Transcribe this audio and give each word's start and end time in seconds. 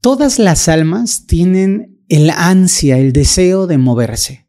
Todas 0.00 0.38
las 0.38 0.68
almas 0.68 1.26
tienen 1.26 2.04
el 2.08 2.30
ansia, 2.30 2.98
el 2.98 3.12
deseo 3.12 3.66
de 3.66 3.78
moverse. 3.78 4.46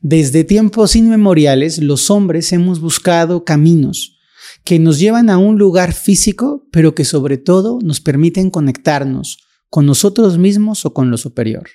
Desde 0.00 0.44
tiempos 0.44 0.96
inmemoriales 0.96 1.78
los 1.78 2.10
hombres 2.10 2.52
hemos 2.52 2.80
buscado 2.80 3.44
caminos 3.44 4.16
que 4.64 4.78
nos 4.78 4.98
llevan 4.98 5.30
a 5.30 5.38
un 5.38 5.58
lugar 5.58 5.92
físico, 5.92 6.66
pero 6.70 6.94
que 6.94 7.04
sobre 7.04 7.38
todo 7.38 7.78
nos 7.82 8.00
permiten 8.00 8.50
conectarnos 8.50 9.38
con 9.68 9.86
nosotros 9.86 10.38
mismos 10.38 10.84
o 10.84 10.94
con 10.94 11.10
lo 11.10 11.16
superior. 11.16 11.68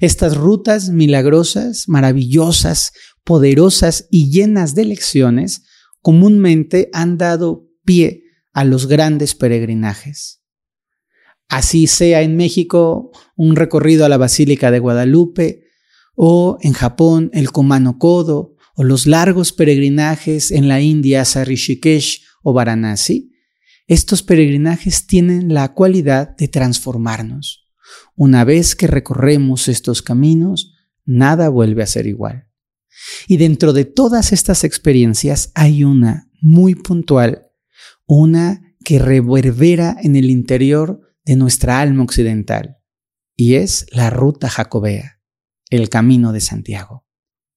Estas 0.00 0.36
rutas 0.36 0.90
milagrosas, 0.90 1.88
maravillosas, 1.88 2.92
poderosas 3.24 4.06
y 4.10 4.30
llenas 4.30 4.74
de 4.74 4.84
lecciones 4.84 5.62
comúnmente 6.00 6.90
han 6.92 7.18
dado 7.18 7.68
pie 7.84 8.24
a 8.52 8.64
los 8.64 8.86
grandes 8.86 9.34
peregrinajes. 9.34 10.39
Así 11.50 11.88
sea 11.88 12.22
en 12.22 12.36
México 12.36 13.10
un 13.36 13.56
recorrido 13.56 14.04
a 14.04 14.08
la 14.08 14.16
Basílica 14.16 14.70
de 14.70 14.78
Guadalupe, 14.78 15.64
o 16.14 16.58
en 16.62 16.72
Japón 16.72 17.30
el 17.34 17.50
Kumano 17.50 17.98
Kodo, 17.98 18.54
o 18.76 18.84
los 18.84 19.06
largos 19.06 19.52
peregrinajes 19.52 20.52
en 20.52 20.68
la 20.68 20.80
India 20.80 21.22
a 21.22 21.44
Rishikesh 21.44 22.22
o 22.42 22.52
Varanasi, 22.52 23.32
estos 23.88 24.22
peregrinajes 24.22 25.08
tienen 25.08 25.52
la 25.52 25.74
cualidad 25.74 26.36
de 26.36 26.46
transformarnos. 26.46 27.68
Una 28.14 28.44
vez 28.44 28.76
que 28.76 28.86
recorremos 28.86 29.66
estos 29.66 30.02
caminos, 30.02 30.72
nada 31.04 31.48
vuelve 31.48 31.82
a 31.82 31.86
ser 31.88 32.06
igual. 32.06 32.46
Y 33.26 33.38
dentro 33.38 33.72
de 33.72 33.86
todas 33.86 34.32
estas 34.32 34.62
experiencias 34.62 35.50
hay 35.56 35.82
una 35.82 36.30
muy 36.40 36.76
puntual, 36.76 37.48
una 38.06 38.76
que 38.84 39.00
reverbera 39.00 39.96
en 40.00 40.14
el 40.14 40.30
interior 40.30 41.09
de 41.30 41.36
nuestra 41.36 41.78
alma 41.78 42.02
occidental, 42.02 42.78
y 43.36 43.54
es 43.54 43.86
la 43.92 44.10
ruta 44.10 44.48
jacobea, 44.48 45.20
el 45.68 45.88
camino 45.88 46.32
de 46.32 46.40
Santiago. 46.40 47.06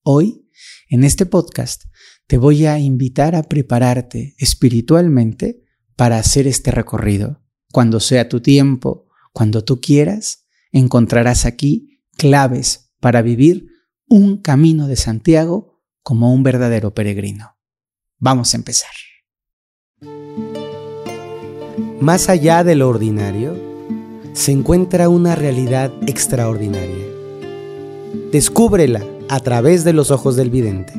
Hoy, 0.04 0.48
en 0.90 1.04
este 1.04 1.26
podcast, 1.26 1.86
te 2.28 2.38
voy 2.38 2.68
a 2.68 2.78
invitar 2.78 3.34
a 3.34 3.42
prepararte 3.42 4.36
espiritualmente 4.38 5.64
para 5.96 6.20
hacer 6.20 6.46
este 6.46 6.70
recorrido. 6.70 7.42
Cuando 7.72 8.00
sea 8.00 8.30
tu 8.30 8.42
tiempo, 8.42 9.08
cuando 9.32 9.64
tú 9.64 9.82
quieras, 9.82 10.46
encontrarás 10.72 11.46
aquí 11.48 12.00
claves 12.16 12.94
para 13.00 13.24
vivir 13.24 13.70
un 14.08 14.38
camino 14.38 14.86
de 14.86 14.98
Santiago 14.98 15.82
como 16.04 16.32
un 16.32 16.44
verdadero 16.44 16.94
peregrino. 16.94 17.58
Vamos 18.20 18.54
a 18.54 18.58
empezar. 18.58 18.92
Más 22.00 22.28
allá 22.28 22.66
de 22.66 22.76
lo 22.76 22.90
ordinario, 22.90 23.73
se 24.34 24.52
encuentra 24.52 25.10
una 25.10 25.36
realidad 25.36 25.92
extraordinaria. 26.08 27.06
Descúbrela 28.32 29.04
a 29.30 29.40
través 29.40 29.84
de 29.84 29.94
los 29.94 30.12
ojos 30.12 30.36
del 30.36 30.50
vidente. 30.50 30.94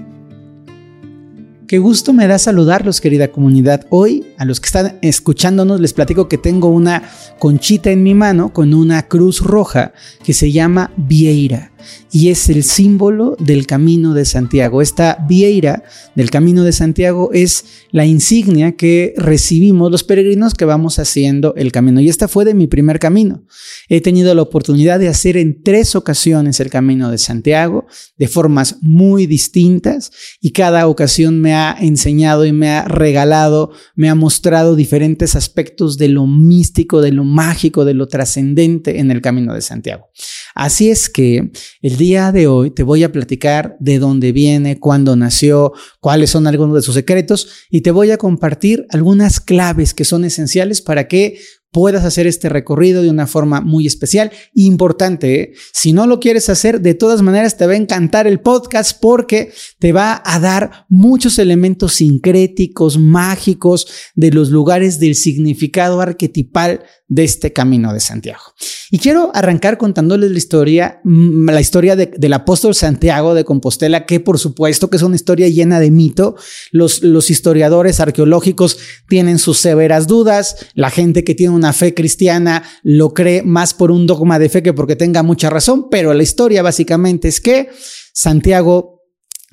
Qué 1.66 1.78
gusto 1.78 2.12
me 2.12 2.26
da 2.26 2.38
saludarlos, 2.38 3.00
querida 3.00 3.28
comunidad. 3.28 3.86
Hoy, 3.90 4.24
a 4.38 4.44
los 4.44 4.60
que 4.60 4.66
están 4.66 4.98
escuchándonos, 5.02 5.80
les 5.80 5.92
platico 5.92 6.28
que 6.28 6.38
tengo 6.38 6.68
una 6.68 7.02
conchita 7.38 7.90
en 7.90 8.02
mi 8.02 8.14
mano 8.14 8.52
con 8.52 8.72
una 8.74 9.08
cruz 9.08 9.40
roja 9.40 9.92
que 10.22 10.32
se 10.32 10.52
llama 10.52 10.92
Vieira 10.96 11.73
y 12.12 12.28
es 12.28 12.48
el 12.48 12.64
símbolo 12.64 13.36
del 13.38 13.66
camino 13.66 14.14
de 14.14 14.24
Santiago. 14.24 14.82
Esta 14.82 15.24
vieira 15.28 15.84
del 16.14 16.30
camino 16.30 16.64
de 16.64 16.72
Santiago 16.72 17.30
es 17.32 17.64
la 17.90 18.06
insignia 18.06 18.76
que 18.76 19.14
recibimos 19.16 19.90
los 19.90 20.04
peregrinos 20.04 20.54
que 20.54 20.64
vamos 20.64 20.98
haciendo 20.98 21.54
el 21.56 21.72
camino. 21.72 22.00
Y 22.00 22.08
esta 22.08 22.28
fue 22.28 22.44
de 22.44 22.54
mi 22.54 22.66
primer 22.66 22.98
camino. 22.98 23.44
He 23.88 24.00
tenido 24.00 24.34
la 24.34 24.42
oportunidad 24.42 24.98
de 24.98 25.08
hacer 25.08 25.36
en 25.36 25.62
tres 25.62 25.94
ocasiones 25.94 26.60
el 26.60 26.70
camino 26.70 27.10
de 27.10 27.18
Santiago 27.18 27.86
de 28.16 28.28
formas 28.28 28.76
muy 28.80 29.26
distintas 29.26 30.12
y 30.40 30.50
cada 30.50 30.86
ocasión 30.86 31.40
me 31.40 31.54
ha 31.54 31.76
enseñado 31.80 32.44
y 32.44 32.52
me 32.52 32.70
ha 32.70 32.84
regalado, 32.84 33.72
me 33.94 34.08
ha 34.08 34.14
mostrado 34.14 34.76
diferentes 34.76 35.36
aspectos 35.36 35.98
de 35.98 36.08
lo 36.08 36.26
místico, 36.26 37.00
de 37.00 37.12
lo 37.12 37.24
mágico, 37.24 37.84
de 37.84 37.94
lo 37.94 38.06
trascendente 38.08 38.98
en 38.98 39.10
el 39.10 39.20
camino 39.20 39.54
de 39.54 39.62
Santiago. 39.62 40.10
Así 40.54 40.90
es 40.90 41.08
que 41.08 41.50
el 41.82 41.96
día 41.96 42.32
de 42.32 42.46
hoy 42.46 42.70
te 42.70 42.82
voy 42.82 43.04
a 43.04 43.12
platicar 43.12 43.76
de 43.80 43.98
dónde 43.98 44.32
viene, 44.32 44.78
cuándo 44.78 45.16
nació, 45.16 45.72
cuáles 46.00 46.30
son 46.30 46.46
algunos 46.46 46.74
de 46.76 46.82
sus 46.82 46.94
secretos 46.94 47.48
y 47.70 47.80
te 47.82 47.90
voy 47.90 48.10
a 48.10 48.18
compartir 48.18 48.86
algunas 48.90 49.40
claves 49.40 49.94
que 49.94 50.04
son 50.04 50.24
esenciales 50.24 50.80
para 50.80 51.08
que 51.08 51.38
puedas 51.74 52.04
hacer 52.04 52.28
este 52.28 52.48
recorrido 52.48 53.02
de 53.02 53.10
una 53.10 53.26
forma 53.26 53.60
muy 53.60 53.86
especial. 53.86 54.30
Importante, 54.54 55.40
¿eh? 55.40 55.52
si 55.72 55.92
no 55.92 56.06
lo 56.06 56.20
quieres 56.20 56.48
hacer, 56.48 56.80
de 56.80 56.94
todas 56.94 57.20
maneras 57.20 57.56
te 57.56 57.66
va 57.66 57.72
a 57.72 57.76
encantar 57.76 58.28
el 58.28 58.40
podcast 58.40 58.96
porque 59.00 59.52
te 59.80 59.92
va 59.92 60.22
a 60.24 60.38
dar 60.38 60.86
muchos 60.88 61.36
elementos 61.40 61.94
sincréticos, 61.94 62.96
mágicos 62.96 63.88
de 64.14 64.30
los 64.30 64.50
lugares 64.50 65.00
del 65.00 65.16
significado 65.16 66.00
arquetipal 66.00 66.84
de 67.06 67.24
este 67.24 67.52
camino 67.52 67.92
de 67.92 68.00
Santiago. 68.00 68.42
Y 68.90 68.98
quiero 68.98 69.30
arrancar 69.34 69.76
contándoles 69.76 70.30
la 70.30 70.38
historia, 70.38 71.00
mm, 71.04 71.50
la 71.50 71.60
historia 71.60 71.96
del 71.96 72.32
apóstol 72.32 72.74
Santiago 72.74 73.34
de 73.34 73.44
Compostela, 73.44 74.06
que 74.06 74.20
por 74.20 74.38
supuesto 74.38 74.88
que 74.88 74.96
es 74.96 75.02
una 75.02 75.16
historia 75.16 75.48
llena 75.48 75.80
de 75.80 75.90
mito. 75.90 76.36
Los, 76.70 77.02
los 77.02 77.30
historiadores 77.30 78.00
arqueológicos 78.00 78.78
tienen 79.08 79.38
sus 79.38 79.58
severas 79.58 80.06
dudas. 80.06 80.56
La 80.74 80.90
gente 80.90 81.24
que 81.24 81.34
tiene 81.34 81.54
una 81.54 81.72
fe 81.72 81.92
cristiana 81.94 82.62
lo 82.82 83.12
cree 83.12 83.42
más 83.42 83.74
por 83.74 83.90
un 83.90 84.06
dogma 84.06 84.38
de 84.38 84.48
fe 84.48 84.62
que 84.62 84.72
porque 84.72 84.96
tenga 84.96 85.22
mucha 85.22 85.50
razón, 85.50 85.88
pero 85.90 86.14
la 86.14 86.22
historia 86.22 86.62
básicamente 86.62 87.28
es 87.28 87.40
que 87.40 87.68
Santiago 88.12 88.93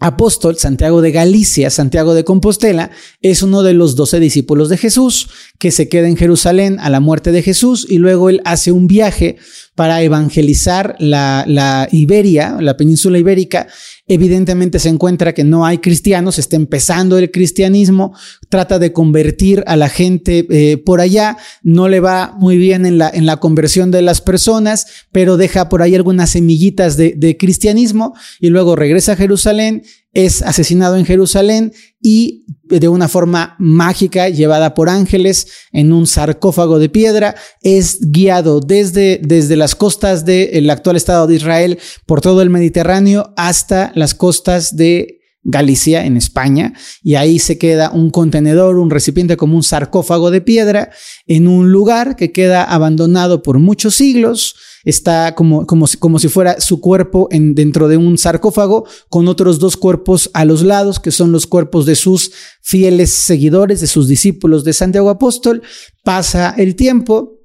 apóstol, 0.02 0.58
Santiago 0.58 1.02
de 1.02 1.12
Galicia, 1.12 1.70
Santiago 1.70 2.14
de 2.14 2.26
Compostela, 2.26 2.90
es 3.22 3.44
uno 3.44 3.64
de 3.64 3.74
los 3.74 3.96
doce 3.96 4.20
discípulos 4.20 4.68
de 4.68 4.78
Jesús 4.78 5.30
que 5.60 5.72
se 5.72 5.88
queda 5.88 6.08
en 6.08 6.18
Jerusalén 6.18 6.80
a 6.80 6.90
la 6.90 7.00
muerte 7.00 7.32
de 7.32 7.44
Jesús 7.44 7.86
y 7.88 8.00
luego 8.00 8.30
él 8.30 8.42
hace 8.44 8.72
un 8.72 8.88
viaje 8.88 9.38
para 9.76 10.02
evangelizar 10.02 10.96
la, 11.00 11.46
la 11.48 11.88
Iberia, 11.92 12.58
la 12.60 12.76
península 12.76 13.18
ibérica. 13.18 13.68
Evidentemente 14.06 14.80
se 14.80 14.90
encuentra 14.90 15.34
que 15.34 15.46
no 15.46 15.66
hay 15.66 15.78
cristianos, 15.78 16.38
está 16.40 16.58
empezando 16.58 17.18
el 17.18 17.32
cristianismo, 17.32 18.14
trata 18.50 18.80
de 18.80 18.92
convertir 18.92 19.64
a 19.68 19.78
la 19.78 19.88
gente 19.88 20.46
eh, 20.50 20.78
por 20.78 21.00
allá, 21.00 21.38
no 21.64 21.88
le 21.88 22.02
va 22.02 22.36
muy 22.38 22.58
bien 22.58 22.86
en 22.86 22.98
la, 22.98 23.10
en 23.10 23.26
la 23.26 23.38
conversión 23.38 23.92
de 23.92 24.02
las 24.02 24.20
personas, 24.20 24.88
pero 25.12 25.38
deja 25.38 25.70
por 25.70 25.82
ahí 25.82 25.96
algunas 25.96 26.32
semillitas 26.32 26.98
de, 26.98 27.14
de 27.16 27.38
cristianismo 27.38 28.14
y 28.40 28.50
luego 28.50 28.76
regresa 28.76 29.14
a 29.14 29.16
Jerusalén 29.18 29.84
es 30.14 30.42
asesinado 30.42 30.98
en 30.98 31.06
Jerusalén 31.06 31.74
y 32.02 32.46
de 32.64 32.88
una 32.88 33.08
forma 33.08 33.56
mágica, 33.60 34.30
llevada 34.30 34.74
por 34.74 34.90
ángeles 34.90 35.48
en 35.72 35.92
un 35.92 36.08
sarcófago 36.08 36.80
de 36.80 36.90
piedra, 36.90 37.36
es 37.62 38.00
guiado 38.02 38.60
desde, 38.60 39.20
desde 39.24 39.56
las 39.56 39.76
costas 39.76 40.26
del 40.26 40.70
actual 40.70 40.96
Estado 40.96 41.28
de 41.28 41.36
Israel 41.36 41.80
por 42.06 42.22
todo 42.22 42.42
el 42.42 42.50
Mediterráneo 42.50 43.34
hasta 43.36 43.92
las 43.96 44.16
costas 44.16 44.76
de 44.76 45.22
Galicia, 45.44 46.06
en 46.06 46.18
España, 46.18 46.74
y 47.02 47.16
ahí 47.16 47.40
se 47.40 47.58
queda 47.58 47.90
un 47.90 48.12
contenedor, 48.12 48.78
un 48.78 48.92
recipiente 48.92 49.38
como 49.38 49.56
un 49.56 49.64
sarcófago 49.64 50.30
de 50.30 50.40
piedra, 50.40 50.92
en 51.26 51.48
un 51.48 51.72
lugar 51.72 52.16
que 52.16 52.32
queda 52.32 52.64
abandonado 52.64 53.42
por 53.42 53.58
muchos 53.58 53.96
siglos, 53.96 54.56
está 54.84 55.36
como, 55.36 55.66
como, 55.66 55.88
si, 55.88 55.98
como 55.98 56.20
si 56.20 56.28
fuera 56.28 56.60
su 56.60 56.82
cuerpo 56.82 57.28
en, 57.32 57.56
dentro 57.56 57.88
de 57.88 57.98
un 57.98 58.18
sarcófago 58.18 58.86
con 59.10 59.28
otros 59.28 59.60
dos 59.60 59.78
cuerpos 59.78 60.30
a 60.34 60.46
los 60.46 60.64
lados, 60.64 61.00
que 61.00 61.12
son 61.12 61.32
los 61.32 61.48
cuerpos 61.48 61.86
de 61.86 61.96
sus 61.96 62.32
fieles 62.62 63.12
seguidores, 63.12 63.82
de 63.82 63.88
sus 63.88 64.08
discípulos 64.08 64.64
de 64.64 64.74
Santiago 64.74 65.10
Apóstol. 65.10 65.62
Pasa 66.04 66.54
el 66.58 66.76
tiempo, 66.76 67.42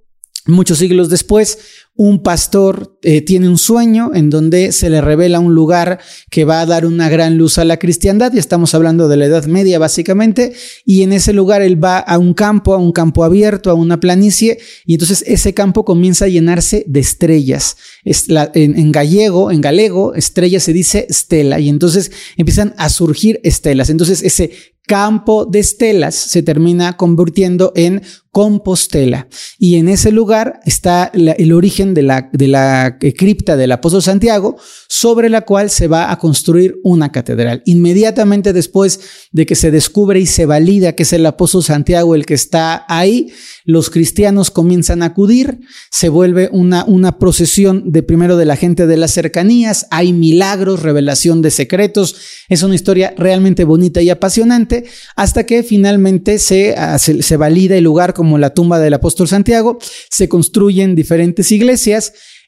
Muchos 0.46 0.78
siglos 0.78 1.08
después, 1.08 1.58
un 1.96 2.22
pastor 2.22 2.98
eh, 3.02 3.22
tiene 3.22 3.48
un 3.48 3.56
sueño 3.56 4.10
en 4.14 4.28
donde 4.28 4.72
se 4.72 4.90
le 4.90 5.00
revela 5.00 5.40
un 5.40 5.54
lugar 5.54 5.98
que 6.30 6.44
va 6.44 6.60
a 6.60 6.66
dar 6.66 6.84
una 6.84 7.08
gran 7.08 7.38
luz 7.38 7.56
a 7.58 7.64
la 7.64 7.78
cristiandad, 7.78 8.32
y 8.34 8.38
estamos 8.38 8.74
hablando 8.74 9.08
de 9.08 9.16
la 9.16 9.26
Edad 9.26 9.46
Media 9.46 9.78
básicamente, 9.78 10.52
y 10.84 11.02
en 11.02 11.12
ese 11.12 11.32
lugar 11.32 11.62
él 11.62 11.82
va 11.82 11.98
a 11.98 12.18
un 12.18 12.34
campo, 12.34 12.74
a 12.74 12.78
un 12.78 12.92
campo 12.92 13.24
abierto, 13.24 13.70
a 13.70 13.74
una 13.74 13.98
planicie, 13.98 14.58
y 14.84 14.94
entonces 14.94 15.24
ese 15.26 15.54
campo 15.54 15.84
comienza 15.84 16.26
a 16.26 16.28
llenarse 16.28 16.84
de 16.86 17.00
estrellas. 17.00 17.76
en, 18.04 18.78
en, 18.78 18.92
gallego, 18.92 19.50
en 19.50 19.60
galego, 19.60 20.14
estrella 20.14 20.60
se 20.60 20.72
dice 20.72 21.06
estela, 21.08 21.60
y 21.60 21.68
entonces 21.68 22.10
empiezan 22.36 22.74
a 22.76 22.90
surgir 22.90 23.40
estelas. 23.42 23.88
Entonces 23.88 24.22
ese 24.22 24.50
campo 24.86 25.44
de 25.44 25.58
estelas 25.58 26.14
se 26.14 26.42
termina 26.42 26.96
convirtiendo 26.96 27.72
en 27.74 28.02
Compostela. 28.30 29.28
Y 29.58 29.76
en 29.76 29.88
ese 29.88 30.12
lugar 30.12 30.60
está 30.64 31.10
el 31.14 31.52
origen 31.52 31.85
de 31.94 32.02
la, 32.02 32.28
de 32.32 32.48
la 32.48 32.98
cripta 32.98 33.56
del 33.56 33.72
apóstol 33.72 34.02
Santiago, 34.02 34.56
sobre 34.88 35.28
la 35.28 35.42
cual 35.42 35.70
se 35.70 35.88
va 35.88 36.10
a 36.10 36.18
construir 36.18 36.76
una 36.82 37.12
catedral. 37.12 37.62
Inmediatamente 37.66 38.52
después 38.52 39.00
de 39.32 39.46
que 39.46 39.54
se 39.54 39.70
descubre 39.70 40.20
y 40.20 40.26
se 40.26 40.46
valida 40.46 40.94
que 40.94 41.02
es 41.02 41.12
el 41.12 41.26
apóstol 41.26 41.62
Santiago 41.62 42.14
el 42.14 42.26
que 42.26 42.34
está 42.34 42.84
ahí, 42.88 43.32
los 43.64 43.90
cristianos 43.90 44.50
comienzan 44.50 45.02
a 45.02 45.06
acudir, 45.06 45.60
se 45.90 46.08
vuelve 46.08 46.48
una, 46.52 46.84
una 46.84 47.18
procesión 47.18 47.90
de 47.90 48.02
primero 48.02 48.36
de 48.36 48.44
la 48.44 48.56
gente 48.56 48.86
de 48.86 48.96
las 48.96 49.12
cercanías, 49.12 49.86
hay 49.90 50.12
milagros, 50.12 50.82
revelación 50.82 51.42
de 51.42 51.50
secretos, 51.50 52.16
es 52.48 52.62
una 52.62 52.74
historia 52.74 53.14
realmente 53.16 53.64
bonita 53.64 54.02
y 54.02 54.10
apasionante, 54.10 54.84
hasta 55.16 55.44
que 55.44 55.62
finalmente 55.62 56.38
se, 56.38 56.74
ah, 56.76 56.98
se, 56.98 57.22
se 57.22 57.36
valida 57.36 57.76
el 57.76 57.84
lugar 57.84 58.14
como 58.14 58.38
la 58.38 58.50
tumba 58.50 58.78
del 58.78 58.94
apóstol 58.94 59.28
Santiago, 59.28 59.78
se 60.10 60.28
construyen 60.28 60.94
diferentes 60.94 61.50
iglesias, 61.52 61.75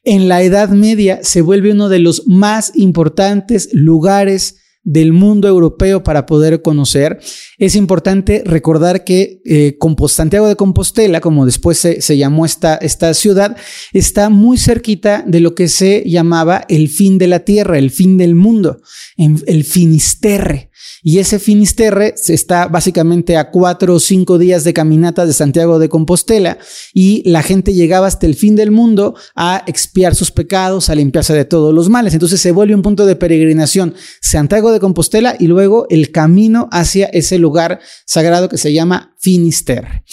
en 0.05 0.29
la 0.29 0.43
Edad 0.43 0.71
Media 0.71 1.21
se 1.23 1.43
vuelve 1.43 1.73
uno 1.73 1.89
de 1.89 1.99
los 1.99 2.27
más 2.27 2.73
importantes 2.75 3.69
lugares 3.73 4.57
del 4.88 5.12
mundo 5.12 5.49
europeo 5.49 6.02
para 6.02 6.25
poder 6.25 6.62
conocer. 6.62 7.20
Es 7.58 7.76
importante 7.76 8.43
recordar 8.46 9.05
que 9.05 9.43
eh, 9.44 9.76
Santiago 10.08 10.49
de 10.49 10.56
Compostela, 10.56 11.20
como 11.20 11.44
después 11.44 11.79
se, 11.79 12.00
se 12.00 12.17
llamó 12.17 12.46
esta, 12.46 12.76
esta 12.76 13.12
ciudad, 13.12 13.55
está 13.93 14.31
muy 14.31 14.56
cerquita 14.56 15.23
de 15.26 15.40
lo 15.40 15.55
que 15.55 15.69
se 15.69 16.05
llamaba 16.06 16.64
el 16.70 16.88
fin 16.88 17.19
de 17.19 17.26
la 17.26 17.40
tierra, 17.40 17.76
el 17.76 17.90
fin 17.90 18.17
del 18.17 18.35
mundo, 18.35 18.81
el 19.19 19.64
Finisterre. 19.64 20.70
Y 21.02 21.19
ese 21.19 21.38
Finisterre 21.38 22.14
está 22.29 22.67
básicamente 22.67 23.37
a 23.37 23.50
cuatro 23.50 23.94
o 23.94 24.00
cinco 24.00 24.38
días 24.38 24.64
de 24.64 24.73
caminata 24.73 25.26
de 25.26 25.32
Santiago 25.32 25.79
de 25.79 25.88
Compostela 25.88 26.58
y 26.93 27.23
la 27.29 27.43
gente 27.43 27.73
llegaba 27.73 28.06
hasta 28.06 28.26
el 28.26 28.34
fin 28.34 28.56
del 28.56 28.70
mundo 28.70 29.14
a 29.37 29.62
expiar 29.67 30.14
sus 30.14 30.31
pecados, 30.31 30.91
a 30.91 30.94
limpiarse 30.94 31.34
de 31.34 31.44
todos 31.44 31.73
los 31.73 31.88
males. 31.88 32.14
Entonces 32.14 32.41
se 32.41 32.52
vuelve 32.52 32.75
un 32.75 32.82
punto 32.82 33.06
de 33.06 33.17
peregrinación 33.17 33.94
Santiago 34.20 34.73
de 34.73 34.78
Compostela 34.81 35.37
y 35.39 35.47
luego 35.47 35.87
el 35.91 36.11
camino 36.11 36.69
hacia 36.73 37.07
ese 37.07 37.39
lugar 37.39 37.81
sagrado 38.07 38.49
que 38.49 38.59
se 38.59 38.73
llama 38.73 39.15
Finisterre. 39.19 40.05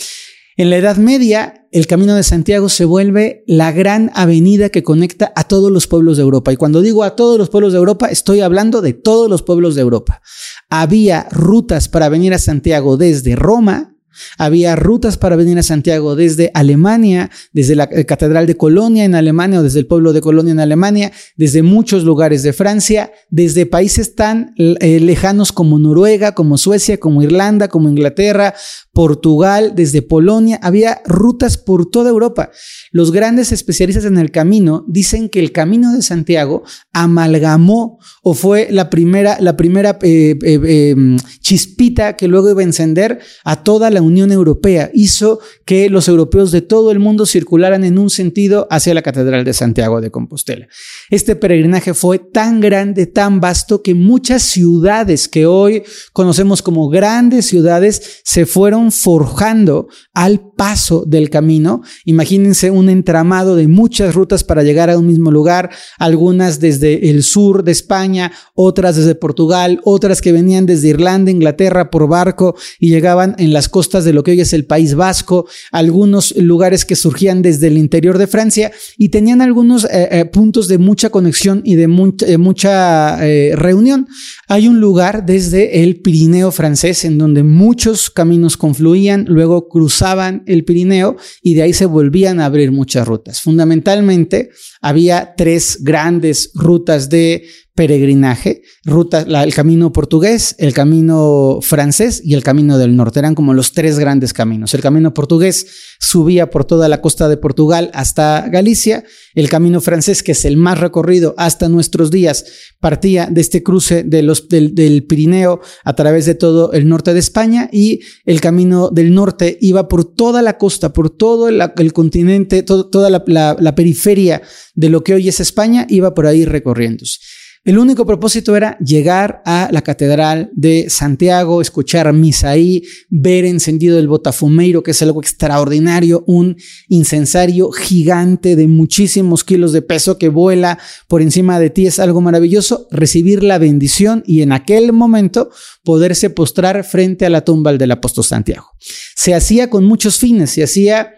En 0.57 0.69
la 0.69 0.77
Edad 0.77 0.95
Media, 0.95 1.67
el 1.73 1.85
Camino 1.85 2.15
de 2.15 2.23
Santiago 2.23 2.69
se 2.69 2.85
vuelve 2.85 3.43
la 3.45 3.73
gran 3.73 4.09
avenida 4.13 4.69
que 4.69 4.83
conecta 4.83 5.33
a 5.35 5.43
todos 5.43 5.69
los 5.69 5.87
pueblos 5.87 6.15
de 6.15 6.23
Europa. 6.23 6.53
Y 6.53 6.55
cuando 6.55 6.81
digo 6.81 7.03
a 7.03 7.17
todos 7.17 7.37
los 7.37 7.49
pueblos 7.49 7.73
de 7.73 7.79
Europa, 7.79 8.07
estoy 8.07 8.39
hablando 8.39 8.81
de 8.81 8.93
todos 8.93 9.29
los 9.29 9.41
pueblos 9.41 9.75
de 9.75 9.81
Europa. 9.81 10.21
Había 10.69 11.27
rutas 11.29 11.89
para 11.89 12.07
venir 12.07 12.33
a 12.33 12.39
Santiago 12.39 12.95
desde 12.95 13.35
Roma, 13.35 13.94
había 14.37 14.75
rutas 14.75 15.17
para 15.17 15.35
venir 15.35 15.57
a 15.59 15.63
Santiago 15.63 16.15
desde 16.15 16.51
Alemania, 16.53 17.29
desde 17.53 17.75
la 17.75 17.89
eh, 17.91 18.05
Catedral 18.05 18.47
de 18.47 18.57
Colonia 18.57 19.05
en 19.05 19.15
Alemania 19.15 19.59
o 19.59 19.63
desde 19.63 19.79
el 19.79 19.87
pueblo 19.87 20.13
de 20.13 20.21
Colonia 20.21 20.51
en 20.51 20.59
Alemania, 20.59 21.11
desde 21.35 21.63
muchos 21.63 22.03
lugares 22.03 22.43
de 22.43 22.53
Francia, 22.53 23.11
desde 23.29 23.65
países 23.65 24.15
tan 24.15 24.53
eh, 24.57 24.99
lejanos 24.99 25.51
como 25.51 25.79
Noruega, 25.79 26.33
como 26.33 26.57
Suecia, 26.57 26.99
como 26.99 27.21
Irlanda, 27.21 27.67
como 27.67 27.89
Inglaterra, 27.89 28.53
Portugal, 28.93 29.73
desde 29.75 30.01
Polonia. 30.01 30.59
Había 30.61 31.01
rutas 31.05 31.57
por 31.57 31.89
toda 31.89 32.09
Europa. 32.09 32.51
Los 32.91 33.11
grandes 33.11 33.51
especialistas 33.51 34.05
en 34.05 34.17
el 34.17 34.31
camino 34.31 34.85
dicen 34.87 35.29
que 35.29 35.39
el 35.39 35.51
camino 35.51 35.93
de 35.93 36.01
Santiago 36.01 36.63
amalgamó 36.93 37.99
o 38.23 38.33
fue 38.33 38.67
la 38.71 38.89
primera, 38.89 39.37
la 39.39 39.57
primera 39.57 39.97
eh, 40.01 40.37
em, 40.41 41.17
chispita 41.41 42.15
que 42.15 42.27
luego 42.27 42.49
iba 42.49 42.61
a 42.61 42.65
encender 42.65 43.19
a 43.43 43.63
toda 43.63 43.89
la 43.89 44.01
Unión 44.05 44.31
Europea 44.31 44.89
hizo 44.93 45.39
que 45.65 45.89
los 45.89 46.07
europeos 46.07 46.51
de 46.51 46.61
todo 46.61 46.91
el 46.91 46.99
mundo 46.99 47.25
circularan 47.25 47.83
en 47.83 47.97
un 47.97 48.09
sentido 48.09 48.67
hacia 48.69 48.93
la 48.93 49.01
Catedral 49.01 49.43
de 49.43 49.53
Santiago 49.53 50.01
de 50.01 50.11
Compostela. 50.11 50.67
Este 51.09 51.35
peregrinaje 51.35 51.93
fue 51.93 52.19
tan 52.19 52.59
grande, 52.61 53.05
tan 53.07 53.39
vasto, 53.39 53.81
que 53.81 53.93
muchas 53.93 54.43
ciudades 54.43 55.27
que 55.27 55.45
hoy 55.45 55.83
conocemos 56.13 56.61
como 56.61 56.89
grandes 56.89 57.45
ciudades 57.45 58.21
se 58.23 58.45
fueron 58.45 58.91
forjando 58.91 59.87
al 60.13 60.41
paso 60.55 61.03
del 61.05 61.29
camino. 61.29 61.81
Imagínense 62.05 62.71
un 62.71 62.89
entramado 62.89 63.55
de 63.55 63.67
muchas 63.67 64.13
rutas 64.13 64.43
para 64.43 64.63
llegar 64.63 64.89
a 64.89 64.97
un 64.97 65.07
mismo 65.07 65.31
lugar, 65.31 65.69
algunas 65.97 66.59
desde 66.59 67.09
el 67.09 67.23
sur 67.23 67.63
de 67.63 67.71
España, 67.71 68.31
otras 68.53 68.95
desde 68.95 69.15
Portugal, 69.15 69.79
otras 69.83 70.21
que 70.21 70.31
venían 70.31 70.65
desde 70.65 70.89
Irlanda, 70.89 71.31
Inglaterra 71.31 71.89
por 71.89 72.07
barco 72.07 72.55
y 72.79 72.89
llegaban 72.89 73.35
en 73.37 73.53
las 73.53 73.69
costas 73.69 73.94
de 74.03 74.13
lo 74.13 74.23
que 74.23 74.31
hoy 74.31 74.41
es 74.41 74.53
el 74.53 74.65
País 74.65 74.95
Vasco, 74.95 75.47
algunos 75.71 76.35
lugares 76.35 76.85
que 76.85 76.95
surgían 76.95 77.41
desde 77.41 77.67
el 77.67 77.77
interior 77.77 78.17
de 78.17 78.27
Francia 78.27 78.71
y 78.97 79.09
tenían 79.09 79.41
algunos 79.41 79.85
eh, 79.85 80.09
eh, 80.11 80.25
puntos 80.25 80.67
de 80.67 80.77
mucha 80.77 81.09
conexión 81.09 81.61
y 81.63 81.75
de 81.75 81.83
eh, 81.83 82.37
mucha 82.37 83.17
reunión. 83.55 84.07
Hay 84.47 84.67
un 84.67 84.79
lugar 84.79 85.25
desde 85.25 85.83
el 85.83 86.01
Pirineo 86.01 86.51
francés 86.51 87.05
en 87.05 87.17
donde 87.17 87.43
muchos 87.43 88.09
caminos 88.09 88.57
confluían, 88.57 89.25
luego 89.27 89.69
cruzaban 89.69 90.43
el 90.45 90.65
Pirineo 90.65 91.17
y 91.41 91.53
de 91.53 91.63
ahí 91.63 91.73
se 91.73 91.85
volvían 91.85 92.39
a 92.39 92.45
abrir 92.45 92.71
muchas 92.71 93.07
rutas. 93.07 93.41
Fundamentalmente 93.41 94.49
había 94.81 95.33
tres 95.37 95.79
grandes 95.81 96.51
rutas 96.53 97.09
de 97.09 97.43
peregrinaje, 97.75 98.61
ruta, 98.85 99.25
el 99.43 99.53
camino 99.53 99.91
portugués, 99.91 100.55
el 100.59 100.73
camino 100.73 101.59
francés 101.61 102.21
y 102.23 102.33
el 102.33 102.41
camino 102.41 102.77
del 102.77 102.95
norte. 102.95 103.19
Eran 103.19 103.35
como 103.35 103.53
los 103.53 103.73
tres 103.73 103.99
grandes 103.99 104.31
caminos. 104.31 104.73
El 104.73 104.81
camino 104.81 105.13
portugués 105.13 105.67
subía 105.99 106.49
por 106.49 106.63
toda 106.63 106.87
la 106.87 107.01
costa 107.01 107.27
de 107.27 107.35
Portugal 107.35 107.91
hasta 107.93 108.47
Galicia. 108.47 109.03
El 109.33 109.49
camino 109.49 109.81
francés, 109.81 110.23
que 110.23 110.31
es 110.31 110.45
el 110.45 110.55
más 110.55 110.79
recorrido 110.79 111.35
hasta 111.37 111.67
nuestros 111.67 112.11
días, 112.11 112.45
partía 112.79 113.27
de 113.29 113.41
este 113.41 113.61
cruce 113.61 114.03
del, 114.03 115.05
Pirineo 115.05 115.59
a 115.83 115.95
través 115.95 116.25
de 116.25 116.35
todo 116.35 116.71
el 116.71 116.87
norte 116.87 117.13
de 117.13 117.19
España 117.19 117.69
y 117.73 117.99
el 118.23 118.39
camino 118.39 118.89
del 118.89 119.13
norte 119.13 119.57
iba 119.59 119.89
por 119.89 120.05
toda 120.05 120.41
la 120.41 120.57
costa, 120.57 120.93
por 120.93 121.09
todo 121.09 121.49
el, 121.49 121.91
continente, 121.91 122.63
toda 122.63 123.09
la 123.09 123.75
periferia 123.75 124.41
de 124.75 124.89
lo 124.89 125.03
que 125.03 125.13
hoy 125.13 125.27
es 125.27 125.41
España, 125.41 125.85
iba 125.89 126.13
por 126.13 126.25
ahí 126.25 126.45
recorriéndose. 126.45 127.19
El 127.65 127.79
único 127.79 128.05
propósito 128.05 128.55
era 128.55 128.77
llegar 128.77 129.41
a 129.43 129.69
la 129.71 129.81
Catedral 129.81 130.51
de 130.53 130.87
Santiago, 130.87 131.61
escuchar 131.61 132.13
misa 132.13 132.51
ahí, 132.51 132.83
ver 133.09 133.43
encendido 133.43 133.97
el 133.97 134.07
botafumeiro, 134.07 134.83
que 134.83 134.91
es 134.91 135.01
algo 135.01 135.19
extraordinario, 135.19 136.23
un 136.27 136.57
incensario 136.89 137.71
gigante 137.71 138.55
de 138.55 138.67
muchísimos 138.67 139.43
kilos 139.43 139.73
de 139.73 139.81
peso 139.81 140.19
que 140.19 140.29
vuela 140.29 140.77
por 141.07 141.23
encima 141.23 141.59
de 141.59 141.71
ti, 141.71 141.87
es 141.87 141.97
algo 141.97 142.21
maravilloso, 142.21 142.87
recibir 142.91 143.43
la 143.43 143.57
bendición 143.57 144.23
y 144.27 144.43
en 144.43 144.51
aquel 144.51 144.93
momento 144.93 145.49
poderse 145.83 146.29
postrar 146.29 146.83
frente 146.83 147.25
a 147.25 147.31
la 147.31 147.43
tumba 147.43 147.73
del 147.73 147.89
apóstol 147.89 148.25
Santiago. 148.25 148.67
Se 149.15 149.33
hacía 149.33 149.71
con 149.71 149.85
muchos 149.85 150.19
fines, 150.19 150.51
se 150.51 150.61
hacía 150.61 151.14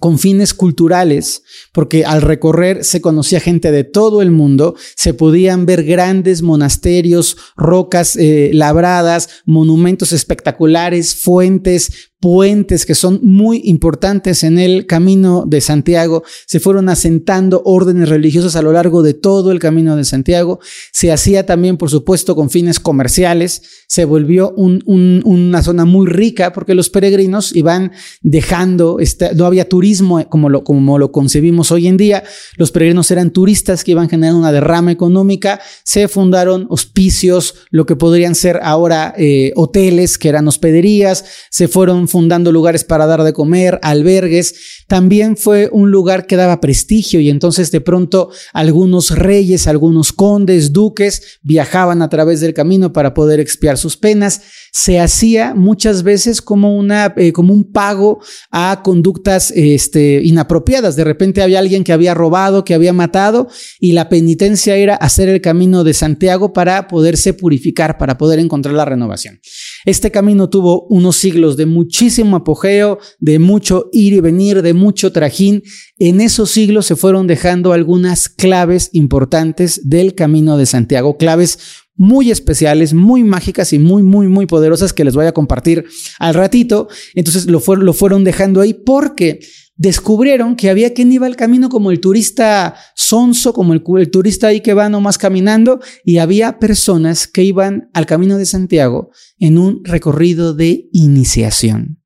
con 0.00 0.18
fines 0.18 0.54
culturales, 0.54 1.42
porque 1.72 2.04
al 2.04 2.22
recorrer 2.22 2.84
se 2.84 3.00
conocía 3.00 3.40
gente 3.40 3.70
de 3.70 3.84
todo 3.84 4.22
el 4.22 4.30
mundo, 4.30 4.74
se 4.96 5.14
podían 5.14 5.66
ver 5.66 5.84
grandes 5.84 6.42
monasterios, 6.42 7.36
rocas 7.56 8.16
eh, 8.16 8.50
labradas, 8.54 9.28
monumentos 9.44 10.12
espectaculares, 10.12 11.14
fuentes, 11.14 12.11
puentes 12.22 12.86
que 12.86 12.94
son 12.94 13.18
muy 13.24 13.62
importantes 13.64 14.44
en 14.44 14.56
el 14.56 14.86
camino 14.86 15.42
de 15.44 15.60
Santiago, 15.60 16.22
se 16.46 16.60
fueron 16.60 16.88
asentando 16.88 17.62
órdenes 17.64 18.08
religiosas 18.08 18.54
a 18.54 18.62
lo 18.62 18.70
largo 18.70 19.02
de 19.02 19.12
todo 19.12 19.50
el 19.50 19.58
camino 19.58 19.96
de 19.96 20.04
Santiago, 20.04 20.60
se 20.92 21.10
hacía 21.10 21.46
también, 21.46 21.76
por 21.76 21.90
supuesto, 21.90 22.36
con 22.36 22.48
fines 22.48 22.78
comerciales, 22.78 23.62
se 23.88 24.04
volvió 24.04 24.54
una 24.54 25.62
zona 25.64 25.84
muy 25.84 26.06
rica 26.06 26.52
porque 26.52 26.76
los 26.76 26.90
peregrinos 26.90 27.56
iban 27.56 27.90
dejando, 28.20 29.00
este, 29.00 29.34
no 29.34 29.46
había 29.46 29.68
turismo 29.68 30.24
como 30.28 30.48
lo, 30.48 30.62
como 30.62 30.98
lo 30.98 31.10
concebimos 31.10 31.72
hoy 31.72 31.88
en 31.88 31.96
día, 31.96 32.22
los 32.56 32.70
peregrinos 32.70 33.10
eran 33.10 33.32
turistas 33.32 33.82
que 33.82 33.90
iban 33.90 34.08
generando 34.08 34.38
una 34.38 34.52
derrama 34.52 34.92
económica, 34.92 35.60
se 35.82 36.06
fundaron 36.06 36.68
hospicios, 36.70 37.56
lo 37.70 37.84
que 37.84 37.96
podrían 37.96 38.36
ser 38.36 38.60
ahora 38.62 39.12
eh, 39.18 39.52
hoteles, 39.56 40.18
que 40.18 40.28
eran 40.28 40.46
hospederías, 40.46 41.24
se 41.50 41.66
fueron 41.66 42.06
fundando 42.12 42.52
lugares 42.52 42.84
para 42.84 43.06
dar 43.06 43.24
de 43.24 43.32
comer, 43.32 43.80
albergues. 43.82 44.84
También 44.86 45.36
fue 45.36 45.68
un 45.72 45.90
lugar 45.90 46.26
que 46.26 46.36
daba 46.36 46.60
prestigio 46.60 47.18
y 47.20 47.30
entonces 47.30 47.72
de 47.72 47.80
pronto 47.80 48.30
algunos 48.52 49.10
reyes, 49.10 49.66
algunos 49.66 50.12
condes, 50.12 50.72
duques 50.72 51.40
viajaban 51.42 52.02
a 52.02 52.08
través 52.08 52.40
del 52.40 52.54
camino 52.54 52.92
para 52.92 53.14
poder 53.14 53.40
expiar 53.40 53.78
sus 53.78 53.96
penas. 53.96 54.42
se 54.74 54.98
hacía 55.00 55.54
muchas 55.54 56.02
veces 56.02 56.40
como, 56.40 56.78
una, 56.78 57.12
eh, 57.16 57.32
como 57.32 57.52
un 57.52 57.72
pago 57.72 58.20
a 58.50 58.80
conductas 58.82 59.50
este, 59.54 60.22
inapropiadas. 60.24 60.96
De 60.96 61.04
repente 61.04 61.42
había 61.42 61.58
alguien 61.58 61.84
que 61.84 61.92
había 61.92 62.14
robado, 62.14 62.64
que 62.64 62.72
había 62.72 62.94
matado, 62.94 63.48
y 63.80 63.92
la 63.92 64.08
penitencia 64.08 64.76
era 64.76 64.94
hacer 64.96 65.28
el 65.28 65.42
camino 65.42 65.84
de 65.84 65.92
Santiago 65.92 66.54
para 66.54 66.88
poderse 66.88 67.34
purificar, 67.34 67.98
para 67.98 68.16
poder 68.16 68.38
encontrar 68.38 68.74
la 68.74 68.86
renovación. 68.86 69.40
Este 69.84 70.10
camino 70.10 70.48
tuvo 70.48 70.86
unos 70.88 71.16
siglos 71.16 71.56
de 71.56 71.66
muchísimo 72.02 72.36
apogeo, 72.36 72.98
de 73.20 73.38
mucho 73.38 73.88
ir 73.92 74.12
y 74.14 74.20
venir, 74.20 74.60
de 74.62 74.74
mucho 74.74 75.12
trajín. 75.12 75.62
En 76.00 76.20
esos 76.20 76.50
siglos 76.50 76.86
se 76.86 76.96
fueron 76.96 77.28
dejando 77.28 77.72
algunas 77.72 78.28
claves 78.28 78.90
importantes 78.92 79.88
del 79.88 80.16
camino 80.16 80.56
de 80.56 80.66
Santiago, 80.66 81.16
claves 81.16 81.60
muy 81.94 82.32
especiales, 82.32 82.92
muy 82.92 83.22
mágicas 83.22 83.72
y 83.72 83.78
muy, 83.78 84.02
muy, 84.02 84.26
muy 84.26 84.46
poderosas 84.46 84.92
que 84.92 85.04
les 85.04 85.14
voy 85.14 85.26
a 85.26 85.32
compartir 85.32 85.84
al 86.18 86.34
ratito. 86.34 86.88
Entonces 87.14 87.46
lo, 87.46 87.62
lo 87.76 87.92
fueron 87.92 88.24
dejando 88.24 88.60
ahí 88.60 88.74
porque 88.74 89.38
descubrieron 89.76 90.56
que 90.56 90.70
había 90.70 90.94
quien 90.94 91.12
iba 91.12 91.26
al 91.26 91.36
camino 91.36 91.68
como 91.68 91.90
el 91.90 92.00
turista 92.00 92.74
sonso, 92.94 93.52
como 93.52 93.72
el, 93.72 93.82
turista 94.10 94.48
ahí 94.48 94.60
que 94.60 94.74
va 94.74 94.88
nomás 94.88 95.18
caminando, 95.18 95.80
y 96.04 96.18
había 96.18 96.58
personas 96.58 97.26
que 97.26 97.42
iban 97.42 97.90
al 97.94 98.06
camino 98.06 98.38
de 98.38 98.46
Santiago 98.46 99.10
en 99.38 99.58
un 99.58 99.84
recorrido 99.84 100.54
de 100.54 100.88
iniciación. 100.92 102.02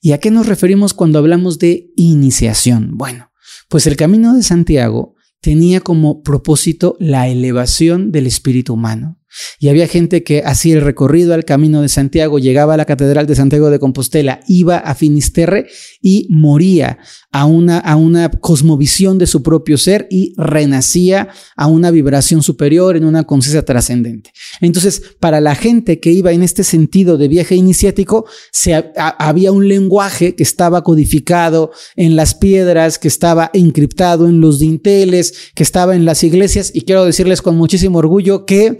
¿Y 0.00 0.12
a 0.12 0.18
qué 0.18 0.30
nos 0.30 0.46
referimos 0.46 0.94
cuando 0.94 1.18
hablamos 1.18 1.58
de 1.58 1.92
iniciación? 1.96 2.96
Bueno, 2.96 3.30
pues 3.68 3.86
el 3.86 3.96
camino 3.96 4.34
de 4.34 4.42
Santiago 4.42 5.14
tenía 5.40 5.80
como 5.80 6.22
propósito 6.22 6.96
la 6.98 7.28
elevación 7.28 8.10
del 8.10 8.26
espíritu 8.26 8.74
humano. 8.74 9.21
Y 9.58 9.68
había 9.68 9.86
gente 9.86 10.22
que 10.22 10.42
hacía 10.44 10.74
el 10.74 10.82
recorrido 10.82 11.34
al 11.34 11.44
camino 11.44 11.82
de 11.82 11.88
Santiago, 11.88 12.38
llegaba 12.38 12.74
a 12.74 12.76
la 12.76 12.84
Catedral 12.84 13.26
de 13.26 13.36
Santiago 13.36 13.70
de 13.70 13.78
Compostela, 13.78 14.40
iba 14.46 14.78
a 14.78 14.94
Finisterre 14.94 15.66
y 16.00 16.26
moría 16.30 16.98
a 17.30 17.46
una, 17.46 17.78
a 17.78 17.96
una 17.96 18.30
cosmovisión 18.30 19.18
de 19.18 19.26
su 19.26 19.42
propio 19.42 19.78
ser 19.78 20.06
y 20.10 20.34
renacía 20.36 21.28
a 21.56 21.66
una 21.66 21.90
vibración 21.90 22.42
superior 22.42 22.96
en 22.96 23.04
una 23.04 23.24
conciencia 23.24 23.64
trascendente. 23.64 24.32
Entonces, 24.60 25.02
para 25.18 25.40
la 25.40 25.54
gente 25.54 25.98
que 25.98 26.12
iba 26.12 26.32
en 26.32 26.42
este 26.42 26.62
sentido 26.64 27.16
de 27.16 27.28
viaje 27.28 27.54
iniciático, 27.54 28.26
se, 28.50 28.92
había 28.96 29.52
un 29.52 29.66
lenguaje 29.66 30.34
que 30.34 30.42
estaba 30.42 30.84
codificado 30.84 31.72
en 31.96 32.16
las 32.16 32.34
piedras, 32.34 32.98
que 32.98 33.08
estaba 33.08 33.50
encriptado 33.54 34.28
en 34.28 34.40
los 34.40 34.58
dinteles, 34.58 35.34
que 35.54 35.62
estaba 35.62 35.96
en 35.96 36.04
las 36.04 36.22
iglesias 36.22 36.70
y 36.74 36.82
quiero 36.82 37.04
decirles 37.04 37.42
con 37.42 37.56
muchísimo 37.56 37.98
orgullo 37.98 38.44
que 38.44 38.78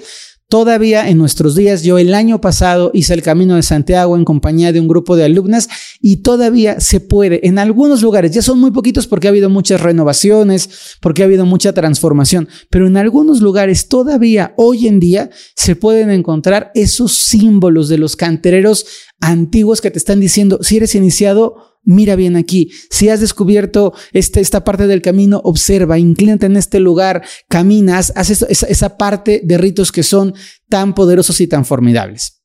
Todavía 0.52 1.08
en 1.08 1.16
nuestros 1.16 1.54
días, 1.54 1.82
yo 1.82 1.96
el 1.96 2.12
año 2.12 2.42
pasado 2.42 2.90
hice 2.92 3.14
el 3.14 3.22
Camino 3.22 3.56
de 3.56 3.62
Santiago 3.62 4.18
en 4.18 4.26
compañía 4.26 4.70
de 4.70 4.80
un 4.80 4.86
grupo 4.86 5.16
de 5.16 5.24
alumnas 5.24 5.70
y 5.98 6.18
todavía 6.18 6.78
se 6.78 7.00
puede, 7.00 7.46
en 7.48 7.58
algunos 7.58 8.02
lugares, 8.02 8.32
ya 8.32 8.42
son 8.42 8.60
muy 8.60 8.70
poquitos 8.70 9.06
porque 9.06 9.28
ha 9.28 9.30
habido 9.30 9.48
muchas 9.48 9.80
renovaciones, 9.80 10.98
porque 11.00 11.22
ha 11.22 11.24
habido 11.24 11.46
mucha 11.46 11.72
transformación, 11.72 12.50
pero 12.68 12.86
en 12.86 12.98
algunos 12.98 13.40
lugares 13.40 13.88
todavía 13.88 14.52
hoy 14.58 14.88
en 14.88 15.00
día 15.00 15.30
se 15.56 15.74
pueden 15.74 16.10
encontrar 16.10 16.70
esos 16.74 17.12
símbolos 17.12 17.88
de 17.88 17.96
los 17.96 18.14
cantereros 18.14 18.84
antiguos 19.20 19.80
que 19.80 19.90
te 19.90 19.96
están 19.96 20.20
diciendo, 20.20 20.58
si 20.60 20.76
eres 20.76 20.94
iniciado, 20.94 21.71
mira 21.84 22.16
bien 22.16 22.36
aquí. 22.36 22.70
Si 22.90 23.08
has 23.08 23.20
descubierto 23.20 23.92
este, 24.12 24.40
esta 24.40 24.64
parte 24.64 24.86
del 24.86 25.02
camino, 25.02 25.40
observa, 25.44 25.98
inclínate 25.98 26.46
en 26.46 26.56
este 26.56 26.80
lugar, 26.80 27.22
caminas, 27.48 28.12
haz 28.16 28.30
esa, 28.30 28.46
esa 28.46 28.96
parte 28.96 29.40
de 29.44 29.58
ritos 29.58 29.92
que 29.92 30.02
son 30.02 30.34
tan 30.68 30.94
poderosos 30.94 31.40
y 31.40 31.46
tan 31.46 31.64
formidables. 31.64 32.42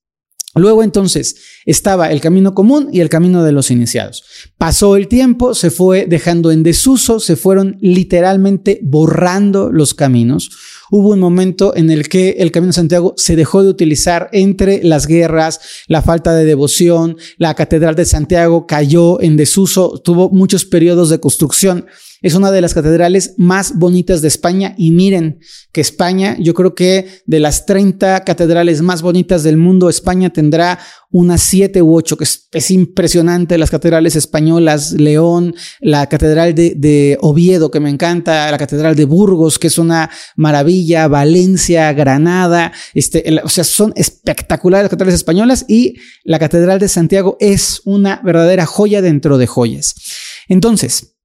Luego 0.57 0.83
entonces 0.83 1.35
estaba 1.65 2.11
el 2.11 2.19
camino 2.19 2.53
común 2.53 2.89
y 2.91 3.01
el 3.01 3.09
camino 3.09 3.43
de 3.43 3.51
los 3.51 3.69
iniciados. 3.69 4.23
Pasó 4.57 4.95
el 4.95 5.07
tiempo, 5.07 5.53
se 5.53 5.69
fue 5.69 6.07
dejando 6.07 6.51
en 6.51 6.63
desuso, 6.63 7.19
se 7.19 7.35
fueron 7.35 7.77
literalmente 7.79 8.79
borrando 8.81 9.71
los 9.71 9.93
caminos. 9.93 10.49
Hubo 10.89 11.09
un 11.09 11.19
momento 11.19 11.75
en 11.75 11.89
el 11.89 12.07
que 12.07 12.37
el 12.39 12.51
Camino 12.51 12.69
de 12.69 12.75
Santiago 12.75 13.13
se 13.17 13.35
dejó 13.35 13.63
de 13.63 13.69
utilizar 13.69 14.29
entre 14.31 14.83
las 14.83 15.07
guerras, 15.07 15.59
la 15.87 16.01
falta 16.01 16.33
de 16.33 16.45
devoción, 16.45 17.17
la 17.37 17.55
Catedral 17.55 17.95
de 17.95 18.05
Santiago 18.05 18.67
cayó 18.67 19.21
en 19.21 19.37
desuso, 19.37 19.99
tuvo 20.03 20.29
muchos 20.29 20.65
periodos 20.65 21.09
de 21.09 21.19
construcción. 21.19 21.85
Es 22.21 22.35
una 22.35 22.51
de 22.51 22.61
las 22.61 22.73
catedrales 22.73 23.35
más 23.37 23.77
bonitas 23.77 24.21
de 24.21 24.27
España 24.27 24.73
y 24.77 24.91
miren 24.91 25.39
que 25.71 25.81
España, 25.81 26.35
yo 26.39 26.53
creo 26.53 26.73
que 26.73 27.07
de 27.25 27.39
las 27.39 27.65
30 27.65 28.23
catedrales 28.23 28.81
más 28.81 29.01
bonitas 29.01 29.43
del 29.43 29.57
mundo, 29.57 29.89
España 29.89 30.31
tendrá 30.31 30.79
unas 31.09 31.41
7 31.41 31.81
u 31.81 31.95
8, 31.95 32.17
que 32.17 32.25
es, 32.25 32.71
impresionante, 32.71 33.57
las 33.57 33.69
catedrales 33.69 34.15
españolas, 34.15 34.91
León, 34.91 35.55
la 35.79 36.07
catedral 36.07 36.53
de, 36.53 37.17
Oviedo, 37.21 37.71
que 37.71 37.79
me 37.79 37.89
encanta, 37.89 38.51
la 38.51 38.57
catedral 38.57 38.95
de 38.95 39.05
Burgos, 39.05 39.57
que 39.57 39.67
es 39.67 39.77
una 39.77 40.09
maravilla, 40.35 41.07
Valencia, 41.07 41.93
Granada, 41.93 42.73
este, 42.93 43.39
o 43.43 43.49
sea, 43.49 43.63
son 43.63 43.93
espectaculares 43.95 44.83
las 44.83 44.89
catedrales 44.89 45.15
españolas 45.15 45.65
y 45.67 45.95
la 46.23 46.39
catedral 46.39 46.79
de 46.79 46.87
Santiago 46.87 47.37
es 47.39 47.81
una 47.85 48.21
verdadera 48.23 48.65
joya 48.65 49.01
dentro 49.01 49.37
de 49.37 49.47
joyas. 49.47 49.95
Entonces, 50.47 51.16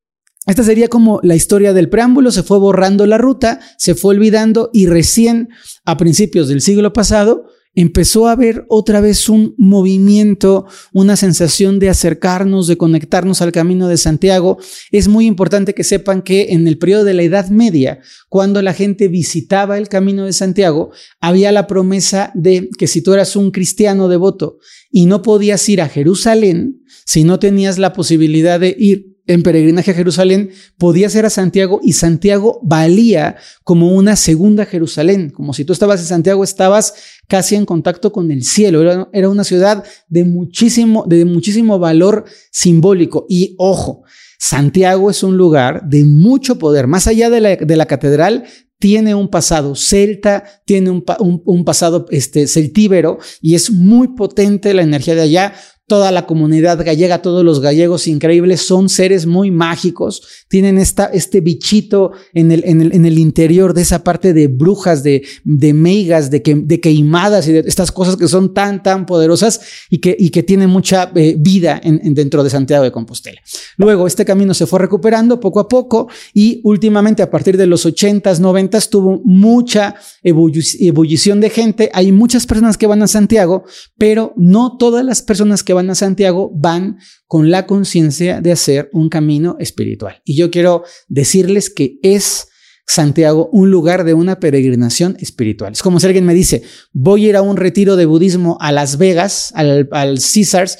esta 0.47 0.65
sería 0.65 0.89
como 0.89 1.21
la 1.23 1.37
historia 1.37 1.73
del 1.73 1.89
preámbulo, 1.89 2.33
se 2.33 2.43
fue 2.43 2.59
borrando 2.59 3.07
la 3.07 3.19
ruta, 3.19 3.61
se 3.79 3.95
fue 3.95 4.17
olvidando 4.17 4.71
y 4.73 4.87
recién 4.87 5.51
a 5.85 5.97
principios 5.97 6.49
del 6.49 6.61
siglo 6.61 6.93
pasado 6.93 7.47
empezó 7.75 8.27
a 8.27 8.33
haber 8.33 8.67
otra 8.69 9.01
vez 9.01 9.29
un 9.29 9.55
movimiento, 9.57 10.67
una 10.93 11.17
sensación 11.17 11.79
de 11.79 11.89
acercarnos, 11.89 12.67
de 12.67 12.77
conectarnos 12.77 13.41
al 13.41 13.53
camino 13.53 13.89
de 13.89 13.97
Santiago. 13.97 14.59
Es 14.91 15.09
muy 15.09 15.27
importante 15.27 15.75
que 15.75 15.85
sepan 15.85 16.23
que 16.23 16.49
en 16.51 16.69
el 16.69 16.77
periodo 16.77 17.05
de 17.05 17.15
la 17.15 17.23
Edad 17.23 17.49
Media, 17.49 18.01
cuando 18.29 18.61
la 18.61 18.75
gente 18.75 19.09
visitaba 19.09 19.79
el 19.79 19.89
camino 19.89 20.27
de 20.27 20.33
Santiago, 20.33 20.91
había 21.21 21.51
la 21.53 21.67
promesa 21.67 22.31
de 22.35 22.69
que 22.77 22.87
si 22.87 23.01
tú 23.01 23.15
eras 23.15 23.37
un 23.37 23.51
cristiano 23.51 24.09
devoto 24.09 24.59
y 24.91 25.07
no 25.07 25.23
podías 25.23 25.67
ir 25.69 25.81
a 25.81 25.89
Jerusalén, 25.89 26.83
si 27.07 27.25
no 27.25 27.39
tenías 27.39 27.79
la 27.79 27.95
posibilidad 27.95 28.61
de 28.61 28.77
ir 28.79 29.12
en 29.27 29.43
peregrinaje 29.43 29.93
a 29.93 29.95
Jerusalén 29.95 30.51
podía 30.79 31.09
ser 31.09 31.27
a 31.27 31.31
Santiago 31.31 31.81
y 31.83 31.93
Santiago 31.93 32.61
valía 32.63 33.37
como 33.65 33.95
una 33.95 34.17
segunda 34.17 34.67
Jerusalén, 34.67 35.31
como 35.31 35.55
si 35.55 35.65
tú 35.65 35.73
estabas 35.73 36.01
en 36.01 36.07
Santiago 36.07 36.43
estabas 36.43 36.95
casi 37.29 37.55
en 37.55 37.65
contacto 37.65 38.13
con 38.13 38.31
el 38.31 38.43
cielo, 38.45 38.83
era, 38.83 39.09
era 39.13 39.29
una 39.29 39.45
ciudad 39.45 39.85
de 40.09 40.25
muchísimo, 40.25 41.05
de 41.07 41.25
muchísimo 41.25 41.79
valor 41.79 42.25
simbólico. 42.51 43.27
Y 43.29 43.55
ojo, 43.59 44.03
Santiago 44.39 45.09
es 45.09 45.23
un 45.23 45.37
lugar 45.37 45.89
de 45.89 46.05
mucho 46.05 46.59
poder, 46.59 46.89
más 46.89 47.07
allá 47.07 47.31
de 47.31 47.41
la, 47.41 47.57
de 47.57 47.77
la 47.77 47.87
catedral, 47.87 48.45
tiene 48.83 49.15
un 49.15 49.29
pasado. 49.29 49.77
Celta, 49.77 50.43
tiene 50.65 50.91
un, 50.91 51.05
un, 51.45 51.65
pasado 51.65 52.07
este, 52.11 52.49
celtíbero 52.49 53.21
y 53.41 53.55
es 53.55 53.71
muy 53.71 54.09
potente 54.09 54.75
la 54.75 54.83
energía 54.83 55.15
de 55.15 55.21
allá 55.21 55.55
toda 55.87 56.11
la 56.11 56.27
comunidad 56.27 56.85
gallega, 56.85 57.23
todos 57.23 57.45
los 57.45 57.61
gallegos 57.61 58.07
increíbles, 58.07 58.67
son 58.67 58.89
seres 58.89 59.27
muy 59.27 59.51
mágicos, 59.51 60.23
tienen 60.49 60.79
esta, 60.79 61.07
este 61.07 61.41
bichito 61.41 62.13
en 62.33 62.53
el, 62.53 62.65
en, 62.65 62.81
el, 62.81 62.95
en 62.95 63.05
el 63.05 63.19
interior 63.19 63.75
de 63.75 63.83
esa 63.83 64.05
parte 64.05 64.33
de 64.33 64.47
brujas, 64.47 65.03
de, 65.03 65.23
de 65.45 65.75
meigas, 65.75 66.31
de, 66.31 66.41
que, 66.43 66.55
de 66.55 66.81
queimadas 66.81 67.49
y 67.49 67.53
de 67.53 67.61
estas 67.61 67.93
cosas 67.93 68.17
que 68.17 68.29
son 68.29 68.55
tan, 68.55 68.83
tan 68.83 69.07
poderosas 69.07 69.61
y 69.91 69.99
que, 69.99 70.17
y 70.19 70.31
que 70.31 70.43
tienen 70.43 70.71
mucha 70.71 71.11
eh, 71.15 71.37
vida 71.39 71.81
en, 71.83 72.15
dentro 72.15 72.43
de 72.43 72.51
Santiago 72.51 72.85
de 72.85 72.93
Compostela. 72.93 73.41
Luego, 73.77 74.07
este 74.07 74.25
camino 74.25 74.55
se 74.55 74.67
fue 74.67 74.79
recuperando 74.79 75.41
poco 75.41 75.61
a 75.61 75.69
poco 75.69 76.09
y 76.33 76.61
últimamente 76.65 77.23
a 77.23 77.31
partir 77.31 77.57
de 77.57 77.67
los 77.67 77.87
80s, 77.87 78.41
90s 78.41 78.89
tuvo 78.89 79.21
mucha 79.25 79.95
ebullición 80.23 81.41
de 81.41 81.51
gente. 81.51 81.91
Hay 81.93 82.13
muchas 82.13 82.47
personas 82.47 82.79
que 82.79 82.87
van 82.87 83.03
a 83.03 83.09
Santiago, 83.09 83.65
pero 83.99 84.33
no 84.37 84.77
todas 84.77 85.05
las 85.05 85.23
personas 85.23 85.63
que 85.63 85.73
van 85.75 85.82
a 85.91 85.95
Santiago 85.95 86.51
van 86.55 86.99
con 87.27 87.51
la 87.51 87.67
conciencia 87.67 88.41
de 88.41 88.53
hacer 88.53 88.91
un 88.93 89.09
camino 89.09 89.57
espiritual. 89.59 90.23
Y 90.25 90.37
yo 90.37 90.51
quiero 90.51 90.85
decirles 91.09 91.71
que 91.71 91.99
es 92.03 92.49
Santiago 92.87 93.49
un 93.53 93.71
lugar 93.71 94.05
de 94.05 94.15
una 94.15 94.41
peregrinación 94.41 95.17
espiritual. 95.21 95.73
Es 95.73 95.83
como 95.83 96.01
si 96.01 96.07
alguien 96.07 96.27
me 96.27 96.35
dice, 96.35 96.63
voy 96.93 97.27
a 97.27 97.29
ir 97.31 97.37
a 97.37 97.43
un 97.43 97.57
retiro 97.57 97.97
de 97.97 98.07
budismo 98.07 98.59
a 98.61 98.73
Las 98.73 98.99
Vegas, 98.99 99.53
al, 99.55 99.89
al 99.93 100.19
Caesars, 100.19 100.79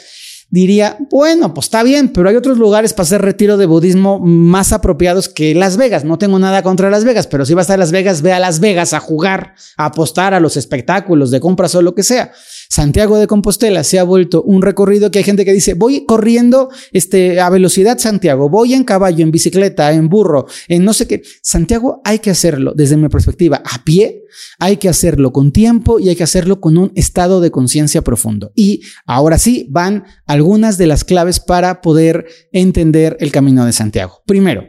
diría, 0.53 0.99
bueno, 1.11 1.55
pues 1.55 1.67
está 1.67 1.83
bien, 1.83 2.11
pero 2.11 2.29
hay 2.29 2.37
otros 2.37 2.59
lugares 2.59 2.93
para 2.93 3.05
hacer 3.05 3.23
retiro 3.23 3.57
de 3.57 3.65
budismo 3.65 4.19
más 4.19 4.73
apropiados 4.73 5.31
que 5.31 5.55
Las 5.55 5.79
Vegas. 5.79 6.05
No 6.05 6.19
tengo 6.19 6.39
nada 6.39 6.63
contra 6.63 6.91
Las 6.91 7.05
Vegas, 7.05 7.27
pero 7.27 7.47
si 7.47 7.55
vas 7.55 7.71
a 7.71 7.79
Las 7.79 7.91
Vegas, 7.91 8.21
ve 8.21 8.35
a 8.35 8.39
Las 8.39 8.61
Vegas 8.61 8.93
a 8.93 9.01
jugar, 9.01 9.55
a 9.79 9.87
apostar 9.87 10.35
a 10.35 10.41
los 10.41 10.59
espectáculos 10.59 11.31
de 11.31 11.41
compras 11.41 11.75
o 11.75 11.81
lo 11.81 11.95
que 11.95 12.03
sea. 12.03 12.33
Santiago 12.73 13.19
de 13.19 13.27
Compostela 13.27 13.85
se 13.85 13.99
ha 13.99 14.03
vuelto 14.03 14.43
un 14.43 14.63
recorrido 14.63 15.11
que 15.11 15.19
hay 15.19 15.25
gente 15.25 15.45
que 15.45 15.53
dice, 15.53 15.75
voy 15.75 16.07
corriendo 16.07 16.71
este, 16.93 17.39
a 17.39 17.51
velocidad 17.51 17.99
Santiago, 17.99 18.49
voy 18.49 18.73
en 18.73 18.85
caballo, 18.85 19.23
en 19.23 19.31
bicicleta, 19.31 19.93
en 19.93 20.09
burro, 20.09 20.47
en 20.69 20.83
no 20.83 20.95
sé 20.95 21.07
qué. 21.07 21.21
Santiago 21.43 22.01
hay 22.03 22.21
que 22.21 22.31
hacerlo 22.31 22.73
desde 22.75 22.97
mi 22.97 23.11
perspectiva 23.11 23.63
a 23.63 23.85
pie, 23.85 24.23
hay 24.59 24.79
que 24.79 24.89
hacerlo 24.89 25.35
con 25.35 25.53
tiempo 25.53 26.01
y 26.01 26.09
hay 26.09 26.17
que 26.17 26.23
hacerlo 26.23 26.63
con 26.63 26.79
un 26.79 26.93
estado 26.95 27.43
de 27.43 27.51
conciencia 27.51 28.01
profundo. 28.01 28.53
Y 28.55 28.81
ahora 29.05 29.37
sí 29.37 29.67
van 29.69 30.05
algunas 30.25 30.79
de 30.79 30.87
las 30.87 31.05
claves 31.05 31.41
para 31.41 31.83
poder 31.83 32.25
entender 32.53 33.19
el 33.21 33.31
camino 33.33 33.67
de 33.67 33.75
Santiago. 33.75 34.23
Primero, 34.25 34.65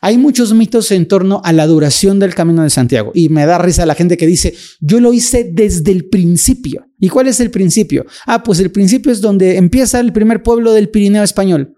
hay 0.00 0.16
muchos 0.16 0.54
mitos 0.54 0.92
en 0.92 1.08
torno 1.08 1.40
a 1.42 1.52
la 1.52 1.66
duración 1.66 2.20
del 2.20 2.36
Camino 2.36 2.62
de 2.62 2.70
Santiago 2.70 3.10
y 3.14 3.30
me 3.30 3.46
da 3.46 3.58
risa 3.58 3.84
la 3.84 3.96
gente 3.96 4.16
que 4.16 4.28
dice, 4.28 4.54
yo 4.78 5.00
lo 5.00 5.12
hice 5.12 5.50
desde 5.52 5.90
el 5.90 6.08
principio. 6.08 6.87
¿Y 6.98 7.08
cuál 7.08 7.28
es 7.28 7.40
el 7.40 7.50
principio? 7.50 8.06
Ah, 8.26 8.42
pues 8.42 8.58
el 8.60 8.70
principio 8.70 9.12
es 9.12 9.20
donde 9.20 9.56
empieza 9.56 10.00
el 10.00 10.12
primer 10.12 10.42
pueblo 10.42 10.72
del 10.72 10.88
Pirineo 10.88 11.22
español. 11.22 11.74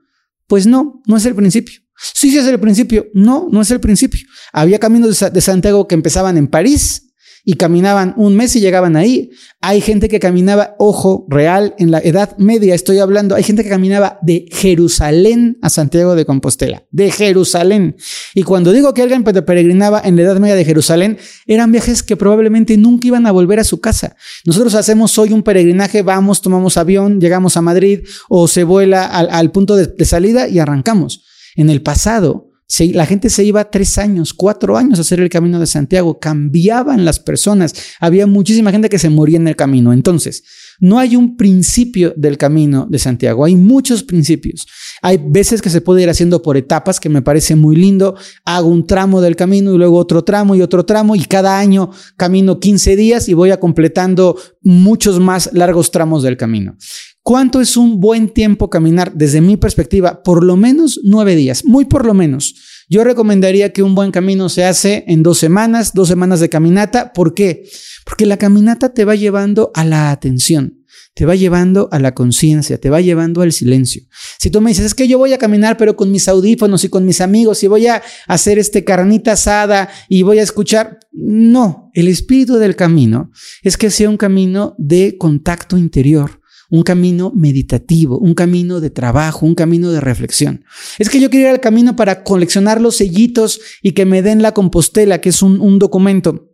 Pues 0.46 0.66
no, 0.66 1.02
no 1.06 1.16
es 1.16 1.26
el 1.26 1.34
principio. 1.34 1.80
Sí, 2.14 2.30
sí 2.30 2.38
es 2.38 2.46
el 2.46 2.58
principio. 2.58 3.06
No, 3.12 3.48
no 3.50 3.60
es 3.60 3.70
el 3.70 3.80
principio. 3.80 4.20
Había 4.52 4.78
caminos 4.78 5.24
de 5.32 5.40
Santiago 5.40 5.86
que 5.86 5.94
empezaban 5.94 6.38
en 6.38 6.48
París, 6.48 7.10
y 7.44 7.54
caminaban 7.54 8.14
un 8.16 8.37
mes 8.37 8.54
y 8.56 8.61
llegaban 8.61 8.97
ahí. 8.97 9.30
Hay 9.61 9.80
gente 9.80 10.09
que 10.09 10.20
caminaba, 10.20 10.75
ojo, 10.78 11.26
real, 11.28 11.75
en 11.78 11.90
la 11.90 11.99
Edad 11.99 12.37
Media 12.38 12.75
estoy 12.75 12.99
hablando, 12.99 13.35
hay 13.35 13.42
gente 13.42 13.62
que 13.62 13.70
caminaba 13.70 14.18
de 14.23 14.47
Jerusalén 14.52 15.59
a 15.62 15.70
Santiago 15.70 16.14
de 16.14 16.25
Compostela, 16.25 16.85
de 16.90 17.11
Jerusalén. 17.11 17.97
Y 18.35 18.42
cuando 18.42 18.73
digo 18.73 18.94
que 18.94 19.02
alguien 19.02 19.25
peregrinaba 19.25 20.00
en 20.04 20.16
la 20.16 20.23
Edad 20.23 20.38
Media 20.38 20.54
de 20.54 20.64
Jerusalén, 20.64 21.18
eran 21.47 21.73
viajes 21.73 22.02
que 22.02 22.16
probablemente 22.16 22.76
nunca 22.76 23.09
iban 23.09 23.26
a 23.26 23.32
volver 23.32 23.61
a 23.61 23.64
su 23.64 23.80
casa. 23.80 24.16
Nosotros 24.44 24.75
hacemos 24.75 25.16
hoy 25.18 25.32
un 25.32 25.42
peregrinaje, 25.42 26.02
vamos, 26.02 26.42
tomamos 26.42 26.76
avión, 26.76 27.20
llegamos 27.20 27.56
a 27.56 27.62
Madrid 27.62 28.00
o 28.28 28.49
se 28.49 28.64
vuela 28.64 29.04
al, 29.04 29.50
punto 29.50 29.76
de 29.76 30.04
salida 30.04 30.49
y 30.49 30.59
arrancamos. 30.59 31.25
En 31.56 31.68
el 31.68 31.82
pasado, 31.82 32.50
la 32.92 33.06
gente 33.06 33.30
se 33.30 33.44
iba 33.44 33.70
tres 33.70 33.98
años, 33.98 34.32
cuatro 34.32 34.76
años 34.76 34.98
a 34.98 35.02
hacer 35.02 35.20
el 35.20 35.28
camino 35.28 35.58
de 35.58 35.66
Santiago, 35.66 36.18
cambiaban 36.18 37.04
las 37.04 37.18
personas, 37.18 37.74
había 37.98 38.26
muchísima 38.26 38.70
gente 38.70 38.88
que 38.88 38.98
se 38.98 39.10
moría 39.10 39.36
en 39.38 39.48
el 39.48 39.56
camino. 39.56 39.92
Entonces, 39.92 40.44
no 40.78 40.98
hay 40.98 41.14
un 41.14 41.36
principio 41.36 42.14
del 42.16 42.38
camino 42.38 42.86
de 42.88 42.98
Santiago, 42.98 43.44
hay 43.44 43.54
muchos 43.54 44.02
principios. 44.02 44.66
Hay 45.02 45.20
veces 45.22 45.60
que 45.60 45.68
se 45.68 45.80
puede 45.80 46.02
ir 46.02 46.10
haciendo 46.10 46.42
por 46.42 46.56
etapas, 46.56 47.00
que 47.00 47.08
me 47.08 47.22
parece 47.22 47.54
muy 47.54 47.76
lindo. 47.76 48.16
Hago 48.44 48.68
un 48.68 48.86
tramo 48.86 49.20
del 49.20 49.36
camino 49.36 49.74
y 49.74 49.78
luego 49.78 49.98
otro 49.98 50.24
tramo 50.24 50.54
y 50.54 50.62
otro 50.62 50.84
tramo 50.84 51.16
y 51.16 51.24
cada 51.24 51.58
año 51.58 51.90
camino 52.16 52.60
15 52.60 52.96
días 52.96 53.28
y 53.28 53.34
voy 53.34 53.50
a 53.50 53.60
completando 53.60 54.38
muchos 54.62 55.20
más 55.20 55.50
largos 55.52 55.90
tramos 55.90 56.22
del 56.22 56.36
camino. 56.36 56.76
¿Cuánto 57.22 57.60
es 57.60 57.76
un 57.76 58.00
buen 58.00 58.30
tiempo 58.30 58.70
caminar? 58.70 59.12
Desde 59.14 59.40
mi 59.40 59.56
perspectiva, 59.56 60.22
por 60.22 60.42
lo 60.42 60.56
menos 60.56 61.00
nueve 61.04 61.36
días, 61.36 61.64
muy 61.64 61.84
por 61.84 62.06
lo 62.06 62.14
menos. 62.14 62.54
Yo 62.88 63.04
recomendaría 63.04 63.72
que 63.72 63.82
un 63.82 63.94
buen 63.94 64.10
camino 64.10 64.48
se 64.48 64.64
hace 64.64 65.04
en 65.06 65.22
dos 65.22 65.38
semanas, 65.38 65.92
dos 65.94 66.08
semanas 66.08 66.40
de 66.40 66.48
caminata. 66.48 67.12
¿Por 67.12 67.34
qué? 67.34 67.68
Porque 68.04 68.26
la 68.26 68.36
caminata 68.36 68.94
te 68.94 69.04
va 69.04 69.14
llevando 69.14 69.70
a 69.74 69.84
la 69.84 70.10
atención 70.10 70.80
te 71.14 71.26
va 71.26 71.34
llevando 71.34 71.88
a 71.92 71.98
la 71.98 72.14
conciencia, 72.14 72.78
te 72.78 72.88
va 72.88 73.00
llevando 73.00 73.42
al 73.42 73.52
silencio. 73.52 74.02
Si 74.38 74.50
tú 74.50 74.60
me 74.60 74.70
dices, 74.70 74.86
es 74.86 74.94
que 74.94 75.08
yo 75.08 75.18
voy 75.18 75.32
a 75.32 75.38
caminar, 75.38 75.76
pero 75.76 75.96
con 75.96 76.10
mis 76.10 76.28
audífonos 76.28 76.84
y 76.84 76.88
con 76.88 77.04
mis 77.04 77.20
amigos, 77.20 77.62
y 77.62 77.66
voy 77.66 77.88
a 77.88 78.02
hacer 78.26 78.58
este 78.58 78.84
carnita 78.84 79.32
asada 79.32 79.90
y 80.08 80.22
voy 80.22 80.38
a 80.38 80.42
escuchar, 80.42 80.98
no, 81.12 81.90
el 81.94 82.08
espíritu 82.08 82.56
del 82.56 82.76
camino 82.76 83.30
es 83.62 83.76
que 83.76 83.90
sea 83.90 84.08
un 84.08 84.16
camino 84.16 84.74
de 84.78 85.16
contacto 85.18 85.76
interior 85.76 86.39
un 86.70 86.82
camino 86.82 87.32
meditativo, 87.34 88.18
un 88.18 88.34
camino 88.34 88.80
de 88.80 88.90
trabajo, 88.90 89.44
un 89.44 89.54
camino 89.54 89.90
de 89.90 90.00
reflexión. 90.00 90.64
Es 90.98 91.10
que 91.10 91.20
yo 91.20 91.28
quiero 91.28 91.48
ir 91.48 91.54
al 91.54 91.60
camino 91.60 91.96
para 91.96 92.22
coleccionar 92.22 92.80
los 92.80 92.96
sellitos 92.96 93.60
y 93.82 93.92
que 93.92 94.06
me 94.06 94.22
den 94.22 94.40
la 94.40 94.52
compostela, 94.52 95.20
que 95.20 95.30
es 95.30 95.42
un, 95.42 95.78
documento. 95.78 96.46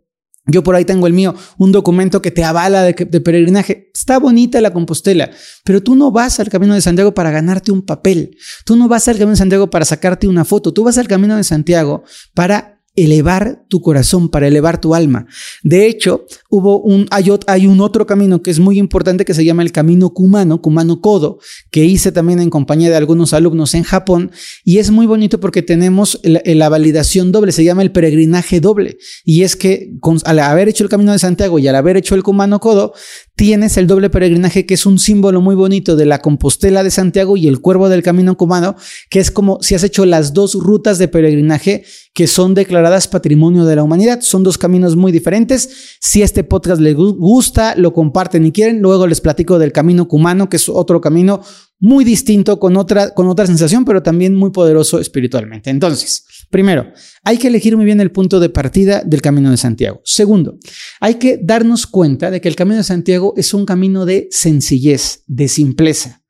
Yo 0.47 0.63
por 0.63 0.75
ahí 0.75 0.85
tengo 0.85 1.07
el 1.07 1.13
mío, 1.13 1.35
un 1.57 1.71
documento 1.71 2.21
que 2.21 2.31
te 2.31 2.43
avala 2.43 2.83
de, 2.83 2.93
de, 2.93 3.21
peregrinaje. 3.21 3.91
Está 3.93 4.17
bonita 4.17 4.61
la 4.61 4.71
Compostela, 4.71 5.29
pero 5.65 5.83
tú 5.83 5.95
no 5.95 6.09
vas 6.09 6.39
al 6.39 6.47
Camino 6.47 6.73
de 6.73 6.79
Santiago 6.79 7.13
para 7.13 7.31
ganarte 7.31 7.73
un 7.73 7.81
papel. 7.81 8.37
Tú 8.63 8.77
no 8.77 8.87
vas 8.87 9.09
al 9.09 9.15
Camino 9.15 9.31
de 9.31 9.37
Santiago 9.37 9.69
para 9.69 9.83
sacarte 9.83 10.25
una 10.25 10.45
foto. 10.45 10.73
Tú 10.73 10.85
vas 10.85 10.97
al 10.97 11.09
Camino 11.09 11.35
de 11.35 11.43
Santiago 11.43 12.03
para 12.33 12.76
elevar 12.97 13.63
tu 13.69 13.79
corazón, 13.79 14.27
para 14.27 14.47
elevar 14.47 14.81
tu 14.81 14.95
alma. 14.95 15.27
De 15.63 15.85
hecho, 15.87 16.25
hubo 16.49 16.81
un, 16.81 17.07
hay, 17.11 17.67
un 17.67 17.79
otro 17.79 18.05
camino 18.05 18.41
que 18.41 18.49
es 18.49 18.59
muy 18.59 18.79
importante 18.79 19.23
que 19.23 19.35
se 19.35 19.45
llama 19.45 19.61
el 19.61 19.71
camino 19.71 20.09
Kumano, 20.09 20.61
Kumano 20.61 20.99
Kodo, 20.99 21.37
que 21.71 21.85
hice 21.85 22.11
también 22.11 22.39
en 22.39 22.49
compañía 22.49 22.89
de 22.89 22.95
algunos 22.95 23.33
alumnos 23.33 23.75
en 23.75 23.83
Japón 23.83 24.31
y 24.65 24.79
es 24.79 24.89
muy 24.89 25.05
bonito 25.05 25.39
porque 25.39 25.61
tenemos 25.61 26.19
la, 26.23 26.69
validación 26.69 27.31
doble, 27.31 27.51
se 27.51 27.63
llama 27.63 27.83
el 27.83 27.91
peregrinaje 27.91 28.59
doble 28.59 28.97
y 29.23 29.43
es 29.43 29.55
que 29.55 29.93
al 30.25 30.39
haber 30.39 30.67
hecho 30.67 30.83
el 30.83 30.89
camino 30.89 31.11
de 31.11 31.19
Santiago 31.19 31.59
y 31.59 31.67
al 31.67 31.75
haber 31.75 31.97
hecho 31.97 32.15
el 32.15 32.23
Kumano 32.23 32.59
Kodo, 32.59 32.93
tienes 33.37 33.77
el 33.77 33.85
doble 33.85 34.09
peregrinaje 34.09 34.65
que 34.65 34.73
es 34.73 34.87
un 34.87 34.97
símbolo 34.97 35.41
muy 35.41 35.53
bonito 35.53 35.95
de 35.95 36.07
la 36.07 36.21
Compostela 36.21 36.83
de 36.83 36.89
Santiago 36.89 37.37
y 37.37 37.47
el 37.47 37.61
cuervo 37.61 37.87
del 37.87 38.01
camino 38.01 38.35
Kumano, 38.35 38.75
que 39.11 39.19
es 39.19 39.29
como 39.29 39.59
si 39.61 39.75
has 39.75 39.83
hecho 39.83 40.07
las 40.07 40.33
dos 40.33 40.55
rutas 40.55 40.97
de 40.97 41.07
peregrinaje 41.07 41.85
que 42.15 42.25
son 42.25 42.55
declaradas 42.55 43.07
patrimonio 43.07 43.65
de 43.65 43.75
la 43.75 43.83
humanidad. 43.83 44.21
Son 44.21 44.43
dos 44.43 44.57
caminos 44.57 44.95
muy 44.95 45.11
diferentes. 45.11 45.97
Si 46.01 46.23
este 46.23 46.43
podcast 46.43 46.81
les 46.81 46.95
gusta, 46.95 47.75
lo 47.75 47.93
comparten 47.93 48.43
y 48.43 48.51
quieren, 48.51 48.81
luego 48.81 49.05
les 49.05 49.21
platico 49.21 49.59
del 49.59 49.71
camino 49.71 50.07
cumano, 50.07 50.49
que 50.49 50.57
es 50.57 50.67
otro 50.67 50.99
camino 50.99 51.41
muy 51.79 52.03
distinto, 52.03 52.59
con 52.59 52.77
otra, 52.77 53.13
con 53.13 53.27
otra 53.27 53.45
sensación, 53.45 53.85
pero 53.85 54.01
también 54.01 54.35
muy 54.35 54.51
poderoso 54.51 54.99
espiritualmente. 54.99 55.69
Entonces, 55.69 56.25
primero, 56.49 56.91
hay 57.23 57.37
que 57.37 57.47
elegir 57.47 57.75
muy 57.75 57.85
bien 57.85 58.01
el 58.01 58.11
punto 58.11 58.39
de 58.39 58.49
partida 58.49 59.03
del 59.05 59.21
Camino 59.21 59.51
de 59.51 59.57
Santiago. 59.57 60.01
Segundo, 60.03 60.57
hay 60.99 61.15
que 61.15 61.39
darnos 61.41 61.87
cuenta 61.87 62.31
de 62.31 62.41
que 62.41 62.49
el 62.49 62.55
Camino 62.55 62.77
de 62.77 62.83
Santiago 62.83 63.33
es 63.37 63.53
un 63.53 63.65
camino 63.65 64.05
de 64.05 64.27
sencillez, 64.31 65.23
de 65.27 65.47
simpleza 65.47 66.23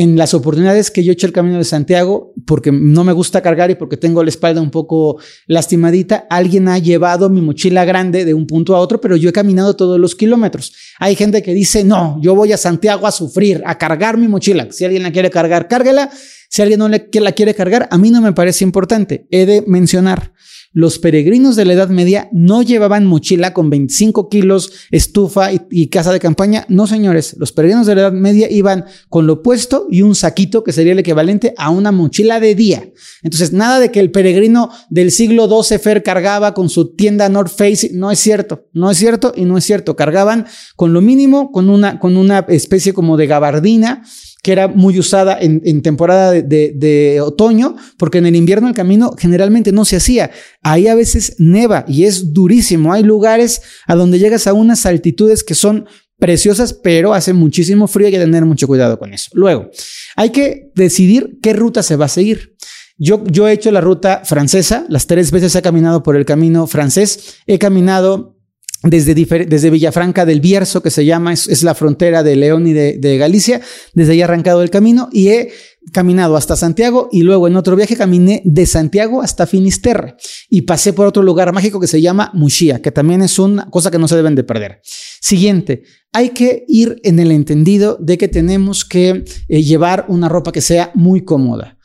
en 0.00 0.16
las 0.16 0.32
oportunidades 0.32 0.90
que 0.90 1.04
yo 1.04 1.12
he 1.12 1.14
hecho 1.14 1.26
el 1.26 1.34
camino 1.34 1.58
de 1.58 1.64
Santiago, 1.64 2.32
porque 2.46 2.72
no 2.72 3.04
me 3.04 3.12
gusta 3.12 3.42
cargar 3.42 3.70
y 3.70 3.74
porque 3.74 3.98
tengo 3.98 4.24
la 4.24 4.30
espalda 4.30 4.62
un 4.62 4.70
poco 4.70 5.18
lastimadita, 5.46 6.26
alguien 6.30 6.68
ha 6.68 6.78
llevado 6.78 7.28
mi 7.28 7.42
mochila 7.42 7.84
grande 7.84 8.24
de 8.24 8.32
un 8.32 8.46
punto 8.46 8.74
a 8.74 8.78
otro, 8.78 8.98
pero 9.02 9.14
yo 9.16 9.28
he 9.28 9.32
caminado 9.34 9.76
todos 9.76 10.00
los 10.00 10.14
kilómetros. 10.14 10.72
Hay 11.00 11.16
gente 11.16 11.42
que 11.42 11.52
dice, 11.52 11.84
no, 11.84 12.18
yo 12.22 12.34
voy 12.34 12.50
a 12.54 12.56
Santiago 12.56 13.06
a 13.06 13.12
sufrir, 13.12 13.62
a 13.66 13.76
cargar 13.76 14.16
mi 14.16 14.26
mochila. 14.26 14.68
Si 14.70 14.86
alguien 14.86 15.02
la 15.02 15.12
quiere 15.12 15.28
cargar, 15.28 15.68
cárguela. 15.68 16.10
Si 16.48 16.62
alguien 16.62 16.78
no 16.78 16.88
la 16.88 17.32
quiere 17.32 17.54
cargar, 17.54 17.86
a 17.92 17.98
mí 17.98 18.10
no 18.10 18.22
me 18.22 18.32
parece 18.32 18.64
importante. 18.64 19.26
He 19.30 19.44
de 19.44 19.62
mencionar 19.66 20.32
los 20.72 21.00
peregrinos 21.00 21.56
de 21.56 21.64
la 21.64 21.72
Edad 21.72 21.88
Media 21.88 22.28
no 22.30 22.62
llevaban 22.62 23.04
mochila 23.04 23.52
con 23.52 23.70
25 23.70 24.28
kilos, 24.28 24.72
estufa 24.92 25.50
y, 25.52 25.88
casa 25.88 26.12
de 26.12 26.20
campaña. 26.20 26.64
No, 26.68 26.86
señores, 26.86 27.34
los 27.38 27.50
peregrinos 27.50 27.86
de 27.86 27.96
la 27.96 28.00
Edad 28.02 28.12
Media 28.12 28.48
iban 28.48 28.84
con 29.08 29.26
lo 29.26 29.42
puesto 29.42 29.88
y 29.90 30.02
un 30.02 30.14
saquito 30.14 30.62
que 30.62 30.72
sería 30.72 30.92
el 30.92 31.00
equivalente 31.00 31.54
a 31.56 31.70
una 31.70 31.90
mochila 31.90 32.38
de 32.38 32.54
día. 32.54 32.88
Entonces, 33.22 33.52
nada 33.52 33.80
de 33.80 33.90
que 33.90 33.98
el 33.98 34.12
peregrino 34.12 34.70
del 34.90 35.10
siglo 35.10 35.48
XII 35.48 35.78
Fer 35.78 36.04
cargaba 36.04 36.54
con 36.54 36.68
su 36.68 36.94
tienda 36.94 37.28
North 37.28 37.52
Face. 37.56 37.90
No 37.92 38.12
es 38.12 38.20
cierto, 38.20 38.68
no 38.72 38.92
es 38.92 38.98
cierto 38.98 39.32
y 39.34 39.46
no 39.46 39.58
es 39.58 39.64
cierto. 39.64 39.96
Cargaban 39.96 40.46
con 40.76 40.92
lo 40.92 41.00
mínimo, 41.00 41.50
con 41.50 41.68
una, 41.68 41.98
con 41.98 42.16
una 42.16 42.46
especie 42.48 42.92
como 42.92 43.16
de 43.16 43.26
gabardina 43.26 44.02
que 44.42 44.52
era 44.52 44.68
muy 44.68 44.98
usada 44.98 45.38
en, 45.40 45.82
temporada 45.82 46.32
de, 46.32 47.20
otoño, 47.22 47.76
porque 47.98 48.18
en 48.18 48.26
el 48.26 48.36
invierno 48.36 48.68
el 48.68 48.74
camino 48.74 49.14
generalmente 49.18 49.72
no 49.72 49.84
se 49.84 49.96
hacía. 49.96 50.30
Ahí 50.62 50.88
a 50.88 50.94
veces 50.94 51.36
neva 51.38 51.84
y 51.86 52.04
es 52.04 52.32
durísimo. 52.32 52.92
Hay 52.92 53.02
lugares 53.02 53.62
a 53.86 53.94
donde 53.94 54.18
llegas 54.18 54.46
a 54.46 54.52
unas 54.52 54.86
altitudes 54.86 55.44
que 55.44 55.54
son 55.54 55.86
preciosas, 56.18 56.72
pero 56.72 57.14
hace 57.14 57.32
muchísimo 57.32 57.86
frío 57.86 58.06
y 58.06 58.06
hay 58.08 58.12
que 58.12 58.24
tener 58.24 58.44
mucho 58.44 58.66
cuidado 58.66 58.98
con 58.98 59.12
eso. 59.12 59.30
Luego, 59.34 59.70
hay 60.16 60.30
que 60.30 60.70
decidir 60.74 61.38
qué 61.42 61.52
ruta 61.52 61.82
se 61.82 61.96
va 61.96 62.06
a 62.06 62.08
seguir. 62.08 62.56
Yo, 62.98 63.24
yo 63.24 63.48
he 63.48 63.52
hecho 63.52 63.70
la 63.72 63.80
ruta 63.80 64.22
francesa, 64.24 64.84
las 64.90 65.06
tres 65.06 65.30
veces 65.30 65.54
he 65.54 65.62
caminado 65.62 66.02
por 66.02 66.16
el 66.16 66.26
camino 66.26 66.66
francés, 66.66 67.38
he 67.46 67.58
caminado 67.58 68.39
desde, 68.82 69.14
desde 69.14 69.70
Villafranca 69.70 70.24
del 70.24 70.40
Bierzo, 70.40 70.82
que 70.82 70.90
se 70.90 71.04
llama, 71.04 71.32
es, 71.32 71.62
la 71.62 71.74
frontera 71.74 72.22
de 72.22 72.36
León 72.36 72.66
y 72.66 72.72
de, 72.72 73.18
Galicia, 73.18 73.60
desde 73.92 74.12
ahí 74.12 74.22
arrancado 74.22 74.62
el 74.62 74.70
camino 74.70 75.08
y 75.12 75.28
he 75.28 75.52
caminado 75.92 76.36
hasta 76.36 76.56
Santiago 76.56 77.08
y 77.10 77.22
luego 77.22 77.48
en 77.48 77.56
otro 77.56 77.74
viaje 77.76 77.96
caminé 77.96 78.42
de 78.44 78.66
Santiago 78.66 79.22
hasta 79.22 79.46
Finisterre 79.46 80.14
y 80.48 80.62
pasé 80.62 80.92
por 80.92 81.06
otro 81.06 81.22
lugar 81.22 81.52
mágico 81.52 81.80
que 81.80 81.86
se 81.86 82.00
llama 82.00 82.30
Muxía, 82.34 82.80
que 82.80 82.92
también 82.92 83.22
es 83.22 83.38
una 83.38 83.68
cosa 83.70 83.90
que 83.90 83.98
no 83.98 84.08
se 84.08 84.16
deben 84.16 84.34
de 84.34 84.44
perder. 84.44 84.80
Siguiente, 85.20 85.82
hay 86.12 86.30
que 86.30 86.64
ir 86.68 87.00
en 87.02 87.18
el 87.18 87.32
entendido 87.32 87.98
de 88.00 88.18
que 88.18 88.28
tenemos 88.28 88.84
que 88.84 89.24
eh, 89.48 89.62
llevar 89.62 90.06
una 90.08 90.28
ropa 90.28 90.52
que 90.52 90.60
sea 90.60 90.90
muy 90.94 91.24
cómoda. 91.24 91.78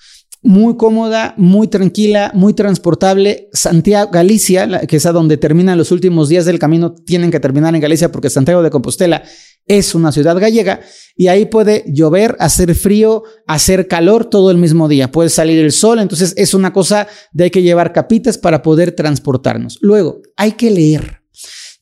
Muy 0.46 0.78
cómoda, 0.78 1.34
muy 1.38 1.68
tranquila, 1.68 2.32
muy 2.36 2.54
transportable. 2.54 3.50
Santiago, 3.52 4.12
Galicia, 4.12 4.82
que 4.88 4.98
es 4.98 5.06
a 5.06 5.12
donde 5.12 5.38
terminan 5.38 5.78
los 5.78 5.92
últimos 5.92 6.30
días 6.30 6.46
del 6.46 6.60
camino, 6.60 6.94
tienen 6.94 7.32
que 7.32 7.40
terminar 7.40 7.74
en 7.74 7.82
Galicia 7.82 8.12
porque 8.12 8.30
Santiago 8.30 8.62
de 8.62 8.70
Compostela 8.70 9.24
es 9.66 9.96
una 9.96 10.12
ciudad 10.12 10.40
gallega 10.40 10.82
y 11.16 11.28
ahí 11.28 11.46
puede 11.48 11.84
llover, 11.88 12.38
hacer 12.40 12.76
frío, 12.76 13.24
hacer 13.48 13.88
calor 13.88 14.26
todo 14.26 14.52
el 14.52 14.58
mismo 14.58 14.88
día. 14.88 15.12
Puede 15.12 15.30
salir 15.30 15.60
el 15.60 15.72
sol, 15.72 16.00
entonces 16.00 16.34
es 16.38 16.54
una 16.54 16.72
cosa 16.72 17.08
de 17.34 17.46
hay 17.46 17.50
que 17.50 17.64
llevar 17.64 17.92
capitas 17.92 18.38
para 18.38 18.62
poder 18.62 18.92
transportarnos. 18.92 19.80
Luego, 19.82 20.22
hay 20.38 20.52
que 20.52 20.70
leer. 20.70 21.25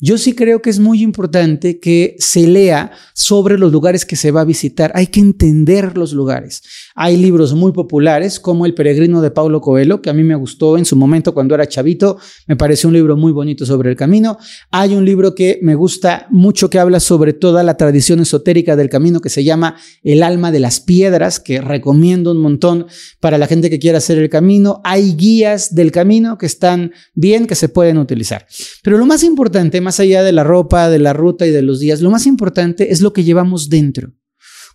Yo 0.06 0.18
sí 0.18 0.36
creo 0.36 0.62
que 0.62 0.70
es 0.70 0.80
muy 0.80 1.02
importante 1.02 1.80
que 1.80 2.18
se 2.20 2.46
lea 2.46 2.92
sobre 3.14 3.58
los 3.58 3.72
lugares 3.72 4.06
que 4.06 4.18
se 4.18 4.32
va 4.32 4.42
a 4.42 4.44
visitar. 4.44 4.92
Hay 4.96 5.08
que 5.08 5.22
entender 5.22 5.98
los 5.98 6.12
lugares. 6.12 6.62
Hay 6.94 7.16
libros 7.16 7.54
muy 7.54 7.72
populares 7.72 8.38
como 8.38 8.66
El 8.66 8.74
peregrino 8.74 9.22
de 9.22 9.32
Paulo 9.32 9.62
Coelho, 9.62 10.02
que 10.02 10.10
a 10.10 10.14
mí 10.14 10.22
me 10.22 10.36
gustó 10.36 10.78
en 10.78 10.84
su 10.84 10.98
momento 10.98 11.34
cuando 11.34 11.56
era 11.56 11.70
chavito. 11.70 12.18
Me 12.48 12.58
pareció 12.58 12.90
un 12.90 12.96
libro 12.96 13.16
muy 13.16 13.32
bonito 13.32 13.66
sobre 13.66 13.92
el 13.92 13.96
camino. 13.96 14.38
Hay 14.72 14.94
un 14.94 15.06
libro 15.06 15.36
que 15.36 15.60
me 15.62 15.74
gusta 15.74 16.28
mucho 16.30 16.70
que 16.70 16.80
habla 16.80 17.00
sobre 17.00 17.32
toda 17.32 17.64
la 17.64 17.78
tradición 17.78 18.20
esotérica 18.20 18.76
del 18.76 18.90
camino 18.90 19.22
que 19.22 19.30
se 19.30 19.46
llama 19.46 19.78
El 20.04 20.22
alma 20.22 20.52
de 20.52 20.60
las 20.60 20.82
piedras, 20.82 21.40
que 21.40 21.62
recomiendo 21.62 22.32
un 22.32 22.42
montón 22.42 22.88
para 23.22 23.38
la 23.38 23.48
gente 23.48 23.70
que 23.70 23.80
quiera 23.80 24.00
hacer 24.00 24.18
el 24.18 24.30
camino. 24.30 24.82
Hay 24.84 25.16
guías 25.16 25.74
del 25.74 25.94
camino 25.94 26.38
que 26.38 26.46
están 26.46 26.92
bien, 27.14 27.48
que 27.48 27.56
se 27.56 27.70
pueden 27.70 27.98
utilizar. 28.00 28.46
Pero 28.82 28.98
lo 28.98 29.06
más 29.06 29.24
importante, 29.24 29.80
más 29.80 29.93
allá 30.00 30.24
de 30.24 30.32
la 30.32 30.44
ropa, 30.44 30.90
de 30.90 31.00
la 31.00 31.14
ruta 31.14 31.46
y 31.46 31.52
de 31.52 31.62
los 31.62 31.80
días, 31.80 32.02
lo 32.02 32.12
más 32.12 32.26
importante 32.26 32.92
es 32.92 33.02
lo 33.02 33.14
que 33.14 33.24
llevamos 33.24 33.70
dentro. 33.70 34.14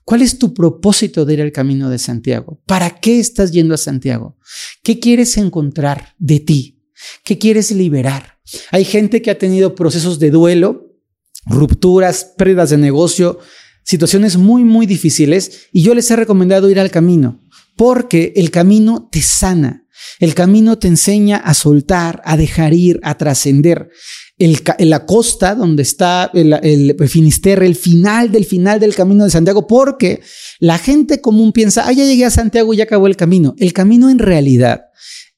¿Cuál 0.04 0.22
es 0.22 0.38
tu 0.38 0.54
propósito 0.54 1.26
de 1.26 1.34
ir 1.34 1.42
al 1.42 1.52
camino 1.52 1.90
de 1.90 1.98
Santiago? 1.98 2.62
¿Para 2.66 2.98
qué 3.00 3.20
estás 3.20 3.52
yendo 3.52 3.74
a 3.74 3.78
Santiago? 3.78 4.38
¿Qué 4.82 5.00
quieres 5.00 5.36
encontrar 5.36 6.14
de 6.18 6.40
ti? 6.40 6.82
¿Qué 7.24 7.36
quieres 7.36 7.70
liberar? 7.72 8.38
Hay 8.70 8.84
gente 8.84 9.20
que 9.20 9.30
ha 9.30 9.38
tenido 9.38 9.74
procesos 9.74 10.18
de 10.18 10.30
duelo, 10.30 10.96
rupturas, 11.44 12.32
pérdidas 12.36 12.70
de 12.70 12.78
negocio, 12.78 13.38
situaciones 13.84 14.36
muy, 14.36 14.64
muy 14.64 14.86
difíciles 14.86 15.68
y 15.72 15.82
yo 15.82 15.94
les 15.94 16.10
he 16.10 16.16
recomendado 16.16 16.70
ir 16.70 16.80
al 16.80 16.90
camino 16.90 17.40
porque 17.76 18.32
el 18.36 18.50
camino 18.50 19.08
te 19.10 19.22
sana. 19.22 19.86
El 20.18 20.34
camino 20.34 20.78
te 20.78 20.88
enseña 20.88 21.36
a 21.36 21.54
soltar, 21.54 22.22
a 22.24 22.36
dejar 22.36 22.74
ir, 22.74 22.98
a 23.02 23.16
trascender 23.16 23.90
el, 24.38 24.58
la 24.78 25.04
costa 25.04 25.54
donde 25.54 25.82
está 25.82 26.30
el, 26.32 26.52
el, 26.62 27.08
Finisterre, 27.08 27.66
el 27.66 27.74
final 27.74 28.30
del 28.30 28.44
final 28.44 28.78
del 28.78 28.94
camino 28.94 29.24
de 29.24 29.30
Santiago, 29.30 29.66
porque 29.66 30.20
la 30.60 30.78
gente 30.78 31.20
común 31.20 31.52
piensa, 31.52 31.86
ah, 31.86 31.92
ya 31.92 32.04
llegué 32.04 32.24
a 32.24 32.30
Santiago 32.30 32.72
y 32.72 32.78
ya 32.78 32.84
acabó 32.84 33.06
el 33.06 33.16
camino. 33.16 33.54
El 33.58 33.72
camino 33.72 34.10
en 34.10 34.18
realidad, 34.18 34.82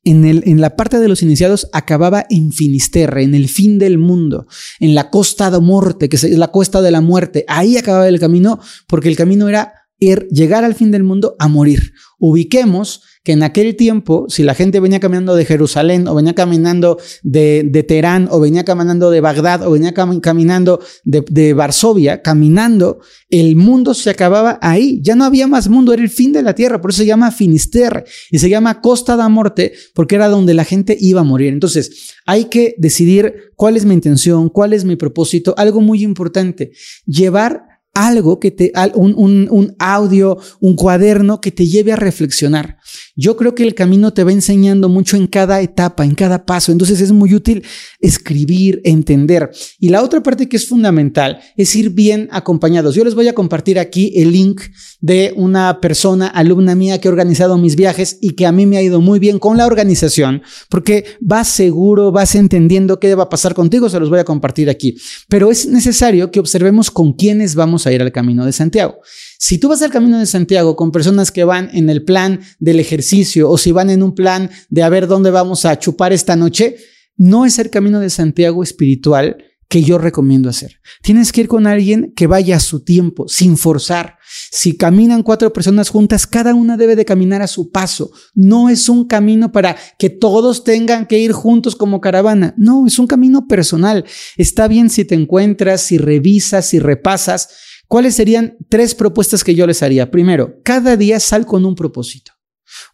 en, 0.05 0.25
el, 0.25 0.43
en 0.47 0.61
la 0.61 0.77
parte 0.77 0.99
de 0.99 1.09
los 1.09 1.23
iniciados, 1.23 1.69
acababa 1.73 2.27
en 2.29 2.53
Finisterre, 2.53 3.23
en 3.23 3.35
el 3.35 3.49
fin 3.49 3.79
del 3.79 3.97
mundo, 3.97 4.47
en 4.81 4.95
la 4.95 5.11
costa 5.11 5.51
de 5.51 5.61
muerte, 5.61 6.09
que 6.09 6.17
es 6.17 6.25
la 6.25 6.49
costa 6.49 6.83
de 6.83 6.91
la 6.91 7.01
muerte. 7.01 7.45
Ahí 7.49 7.79
acababa 7.79 8.09
el 8.09 8.21
camino, 8.21 8.61
porque 8.87 9.09
el 9.09 9.17
camino 9.17 9.49
era 9.49 9.73
ir, 9.99 10.29
llegar 10.31 10.65
al 10.65 10.75
fin 10.75 10.91
del 10.91 11.05
mundo 11.05 11.37
a 11.39 11.49
morir. 11.49 11.95
Ubiquemos 12.19 13.03
que 13.23 13.33
en 13.33 13.43
aquel 13.43 13.77
tiempo, 13.77 14.25
si 14.29 14.43
la 14.43 14.55
gente 14.55 14.81
venía 14.81 14.99
caminando 14.99 15.37
de 15.37 15.45
Jerusalén 15.45 16.09
o 16.09 16.15
venía 16.15 16.35
caminando 16.35 16.99
de, 17.23 17.63
de 17.65 17.83
Teherán 17.83 18.29
o 18.31 18.41
venía 18.41 18.65
caminando 18.65 19.11
de 19.11 19.21
Bagdad 19.21 19.67
o 19.67 19.73
venía 19.73 19.93
caminando 19.93 20.81
de, 21.05 21.23
de, 21.29 21.53
Varsovia, 21.53 22.23
caminando, 22.23 23.01
el 23.29 23.57
mundo 23.57 23.93
se 23.93 24.09
acababa 24.09 24.59
ahí. 24.63 25.01
Ya 25.03 25.17
no 25.17 25.25
había 25.25 25.47
más 25.47 25.69
mundo, 25.69 25.93
era 25.93 26.03
el 26.03 26.09
fin 26.09 26.33
de 26.33 26.43
la 26.43 26.55
tierra. 26.55 26.81
Por 26.81 26.93
eso 26.93 26.99
se 26.99 27.07
llama 27.07 27.31
Finisterre 27.31 28.05
y 28.31 28.39
se 28.39 28.49
llama 28.49 28.81
Costa 28.81 29.17
da 29.17 29.29
Morte 29.29 29.75
porque 29.95 30.15
era 30.15 30.29
donde 30.29 30.55
la 30.55 30.65
gente 30.65 30.97
iba 30.99 31.21
a 31.21 31.25
morir. 31.25 31.53
Entonces, 31.53 32.15
hay 32.25 32.47
que 32.47 32.75
decidir 32.79 33.53
cuál 33.55 33.77
es 33.77 33.85
mi 33.85 33.93
intención, 33.93 34.49
cuál 34.49 34.73
es 34.73 34.87
mi 34.87 34.97
propósito. 34.97 35.55
Algo 35.59 35.83
muy 35.83 36.03
importante, 36.03 36.73
llevar 37.05 37.70
algo 37.95 38.39
que 38.39 38.51
te, 38.51 38.73
un, 38.95 39.49
un, 39.51 39.75
audio, 39.79 40.39
un 40.61 40.77
cuaderno 40.77 41.41
que 41.41 41.51
te 41.51 41.67
lleve 41.67 41.93
a 41.93 41.97
reflexionar. 41.97 42.79
Yo 43.17 43.37
creo 43.37 43.55
que 43.55 43.63
el 43.63 43.75
camino 43.75 44.13
te 44.13 44.25
va 44.25 44.33
enseñando 44.33 44.89
mucho 44.89 45.17
en 45.17 45.27
cada 45.27 45.61
etapa, 45.61 46.05
en 46.05 46.15
cada 46.15 46.47
paso. 46.47 46.73
Entonces 46.73 47.01
es 47.01 47.13
muy 47.13 47.35
útil 47.35 47.65
escribir, 48.01 48.81
entender. 48.85 49.51
Y 49.79 49.89
la 49.89 50.03
otra 50.03 50.23
parte 50.23 50.49
que 50.49 50.57
es 50.57 50.67
fundamental 50.67 51.41
es 51.57 51.75
ir 51.75 51.91
bien 51.91 52.29
acompañados. 52.31 52.95
Yo 52.95 53.05
les 53.05 53.15
voy 53.15 53.29
a 53.29 53.35
compartir 53.35 53.79
aquí 53.79 54.13
el 54.17 54.33
link 54.33 54.63
de 55.01 55.33
una 55.37 55.81
persona, 55.81 56.27
alumna 56.27 56.75
mía 56.75 57.01
que 57.01 57.09
ha 57.09 57.11
organizado 57.11 57.59
mis 57.59 57.77
viajes 57.77 58.19
y 58.21 58.31
que 58.31 58.47
a 58.47 58.53
mí 58.53 58.67
me 58.67 58.77
ha 58.77 58.83
ido 58.83 59.01
muy 59.01 59.19
bien 59.19 59.39
con 59.39 59.57
la 59.57 59.67
organización, 59.67 60.43
porque 60.69 61.05
vas 61.21 61.49
seguro, 61.49 62.13
vas 62.13 62.35
entendiendo 62.35 63.01
qué 63.01 63.15
va 63.15 63.25
a 63.25 63.29
pasar 63.29 63.55
contigo, 63.55 63.89
se 63.89 64.01
los 64.01 64.11
voy 64.11 64.19
a 64.19 64.25
compartir 64.25 64.69
aquí. 64.71 64.97
Pero 65.29 65.51
es 65.51 65.67
necesario 65.67 66.31
que 66.31 66.41
observemos 66.41 66.91
con 66.91 67.13
quiénes 67.13 67.55
vamos 67.55 67.80
a 67.87 67.93
ir 67.93 68.03
al 68.03 68.13
camino 68.13 68.45
de 68.47 68.53
Santiago. 68.53 69.01
Si 69.39 69.59
tú 69.59 69.69
vas 69.69 69.83
al 69.83 69.91
camino 69.91 70.19
de 70.19 70.27
Santiago 70.27 70.77
con 70.77 70.93
personas 70.93 71.31
que 71.33 71.45
van 71.45 71.71
en 71.73 71.91
el 71.91 72.05
plan 72.05 72.41
del 72.59 72.81
ejercicio 72.81 73.51
o 73.51 73.59
si 73.59 73.73
van 73.73 73.91
en 73.91 74.03
un 74.03 74.15
plan 74.15 74.51
de 74.69 74.83
a 74.83 74.89
ver 74.89 75.07
dónde 75.07 75.31
vamos 75.31 75.65
a 75.65 75.79
chupar 75.79 76.13
esta 76.13 76.37
noche, 76.37 76.77
no 77.17 77.45
es 77.45 77.59
el 77.59 77.71
camino 77.71 78.01
de 78.01 78.11
Santiago 78.11 78.63
espiritual 78.63 79.37
que 79.71 79.85
yo 79.85 79.99
recomiendo 79.99 80.51
hacer. 80.51 80.81
Tienes 81.01 81.31
que 81.31 81.43
ir 81.43 81.49
con 81.49 81.69
alguien 81.69 82.13
que 82.17 82.27
vaya 82.27 82.57
a 82.57 82.61
su 82.61 82.81
tiempo, 82.81 83.29
sin 83.29 83.57
forzar. 83.57 84.19
Si 84.51 84.77
caminan 84.77 85.23
cuatro 85.23 85.53
personas 85.53 85.91
juntas, 85.91 86.27
cada 86.27 86.57
una 86.57 86.77
debe 86.77 86.97
de 86.97 87.05
caminar 87.05 87.41
a 87.41 87.47
su 87.47 87.71
paso. 87.71 88.11
No 88.35 88.69
es 88.69 88.89
un 88.89 89.07
camino 89.07 89.53
para 89.53 89.77
que 89.97 90.11
todos 90.11 90.65
tengan 90.65 91.07
que 91.07 91.21
ir 91.21 91.31
juntos 91.31 91.77
como 91.77 92.01
caravana. 92.01 92.53
No, 92.57 92.85
es 92.85 92.99
un 92.99 93.07
camino 93.07 93.47
personal. 93.47 94.05
Está 94.37 94.67
bien 94.67 94.91
si 94.91 95.05
te 95.05 95.15
encuentras, 95.15 95.83
si 95.83 95.99
revisas, 95.99 96.67
si 96.67 96.81
repasas, 96.81 97.51
¿Cuáles 97.91 98.15
serían 98.15 98.57
tres 98.69 98.95
propuestas 98.95 99.43
que 99.43 99.57
yo 99.57 99.67
les 99.67 99.83
haría? 99.83 100.13
Primero, 100.13 100.61
cada 100.63 100.97
día 100.97 101.19
sal 101.19 101.45
con 101.45 101.65
un 101.65 101.75
propósito. 101.75 102.31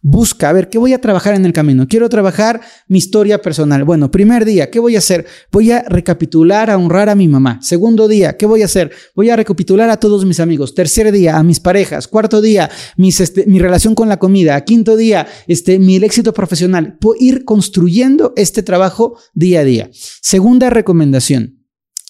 Busca, 0.01 0.49
a 0.49 0.53
ver, 0.53 0.69
¿qué 0.69 0.79
voy 0.79 0.93
a 0.93 0.99
trabajar 0.99 1.35
en 1.35 1.45
el 1.45 1.53
camino? 1.53 1.87
Quiero 1.87 2.09
trabajar 2.09 2.61
mi 2.87 2.97
historia 2.97 3.39
personal. 3.39 3.83
Bueno, 3.83 4.09
primer 4.09 4.43
día, 4.43 4.71
¿qué 4.71 4.79
voy 4.79 4.95
a 4.95 4.97
hacer? 4.97 5.27
Voy 5.51 5.69
a 5.69 5.83
recapitular, 5.83 6.71
a 6.71 6.77
honrar 6.77 7.09
a 7.09 7.15
mi 7.15 7.27
mamá. 7.27 7.59
Segundo 7.61 8.07
día, 8.07 8.37
¿qué 8.37 8.47
voy 8.47 8.63
a 8.63 8.65
hacer? 8.65 8.89
Voy 9.15 9.29
a 9.29 9.35
recapitular 9.35 9.87
a 9.91 9.97
todos 9.97 10.25
mis 10.25 10.39
amigos. 10.39 10.73
Tercer 10.73 11.11
día, 11.11 11.37
a 11.37 11.43
mis 11.43 11.59
parejas. 11.59 12.07
Cuarto 12.07 12.41
día, 12.41 12.67
este, 12.97 13.45
mi 13.45 13.59
relación 13.59 13.93
con 13.93 14.09
la 14.09 14.17
comida. 14.17 14.59
Quinto 14.61 14.97
día, 14.97 15.27
este, 15.45 15.77
mi 15.77 15.97
éxito 15.97 16.33
profesional. 16.33 16.97
Puedo 16.97 17.21
ir 17.21 17.45
construyendo 17.45 18.33
este 18.35 18.63
trabajo 18.63 19.19
día 19.35 19.59
a 19.59 19.63
día. 19.63 19.91
Segunda 19.93 20.71
recomendación. 20.71 21.56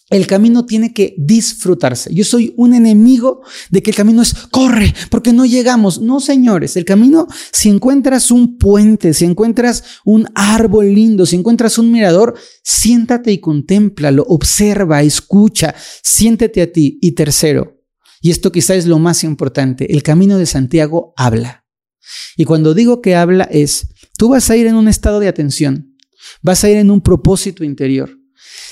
El 0.09 0.25
camino 0.25 0.65
tiene 0.65 0.93
que 0.93 1.15
disfrutarse. 1.17 2.13
Yo 2.13 2.23
soy 2.23 2.53
un 2.55 2.73
enemigo 2.73 3.41
de 3.69 3.83
que 3.83 3.91
el 3.91 3.95
camino 3.97 4.21
es 4.21 4.33
corre 4.33 4.93
porque 5.09 5.33
no 5.33 5.45
llegamos. 5.45 5.99
No, 5.99 6.21
señores, 6.21 6.77
el 6.77 6.85
camino, 6.85 7.27
si 7.51 7.67
encuentras 7.67 8.31
un 8.31 8.57
puente, 8.57 9.13
si 9.13 9.25
encuentras 9.25 9.83
un 10.05 10.27
árbol 10.33 10.93
lindo, 10.93 11.25
si 11.25 11.35
encuentras 11.35 11.77
un 11.77 11.91
mirador, 11.91 12.35
siéntate 12.63 13.33
y 13.33 13.39
contémplalo, 13.39 14.23
observa, 14.29 15.03
escucha, 15.03 15.75
siéntete 16.01 16.61
a 16.61 16.71
ti. 16.71 16.97
Y 17.01 17.11
tercero, 17.11 17.77
y 18.21 18.31
esto 18.31 18.51
quizá 18.51 18.75
es 18.75 18.85
lo 18.85 18.99
más 18.99 19.23
importante, 19.23 19.91
el 19.91 20.03
camino 20.03 20.37
de 20.37 20.45
Santiago 20.45 21.13
habla. 21.17 21.65
Y 22.37 22.45
cuando 22.45 22.73
digo 22.73 23.01
que 23.01 23.15
habla 23.15 23.43
es, 23.45 23.89
tú 24.17 24.29
vas 24.29 24.49
a 24.49 24.55
ir 24.55 24.67
en 24.67 24.75
un 24.75 24.87
estado 24.87 25.19
de 25.19 25.27
atención, 25.27 25.97
vas 26.41 26.63
a 26.63 26.69
ir 26.69 26.77
en 26.77 26.91
un 26.91 27.01
propósito 27.01 27.63
interior. 27.63 28.16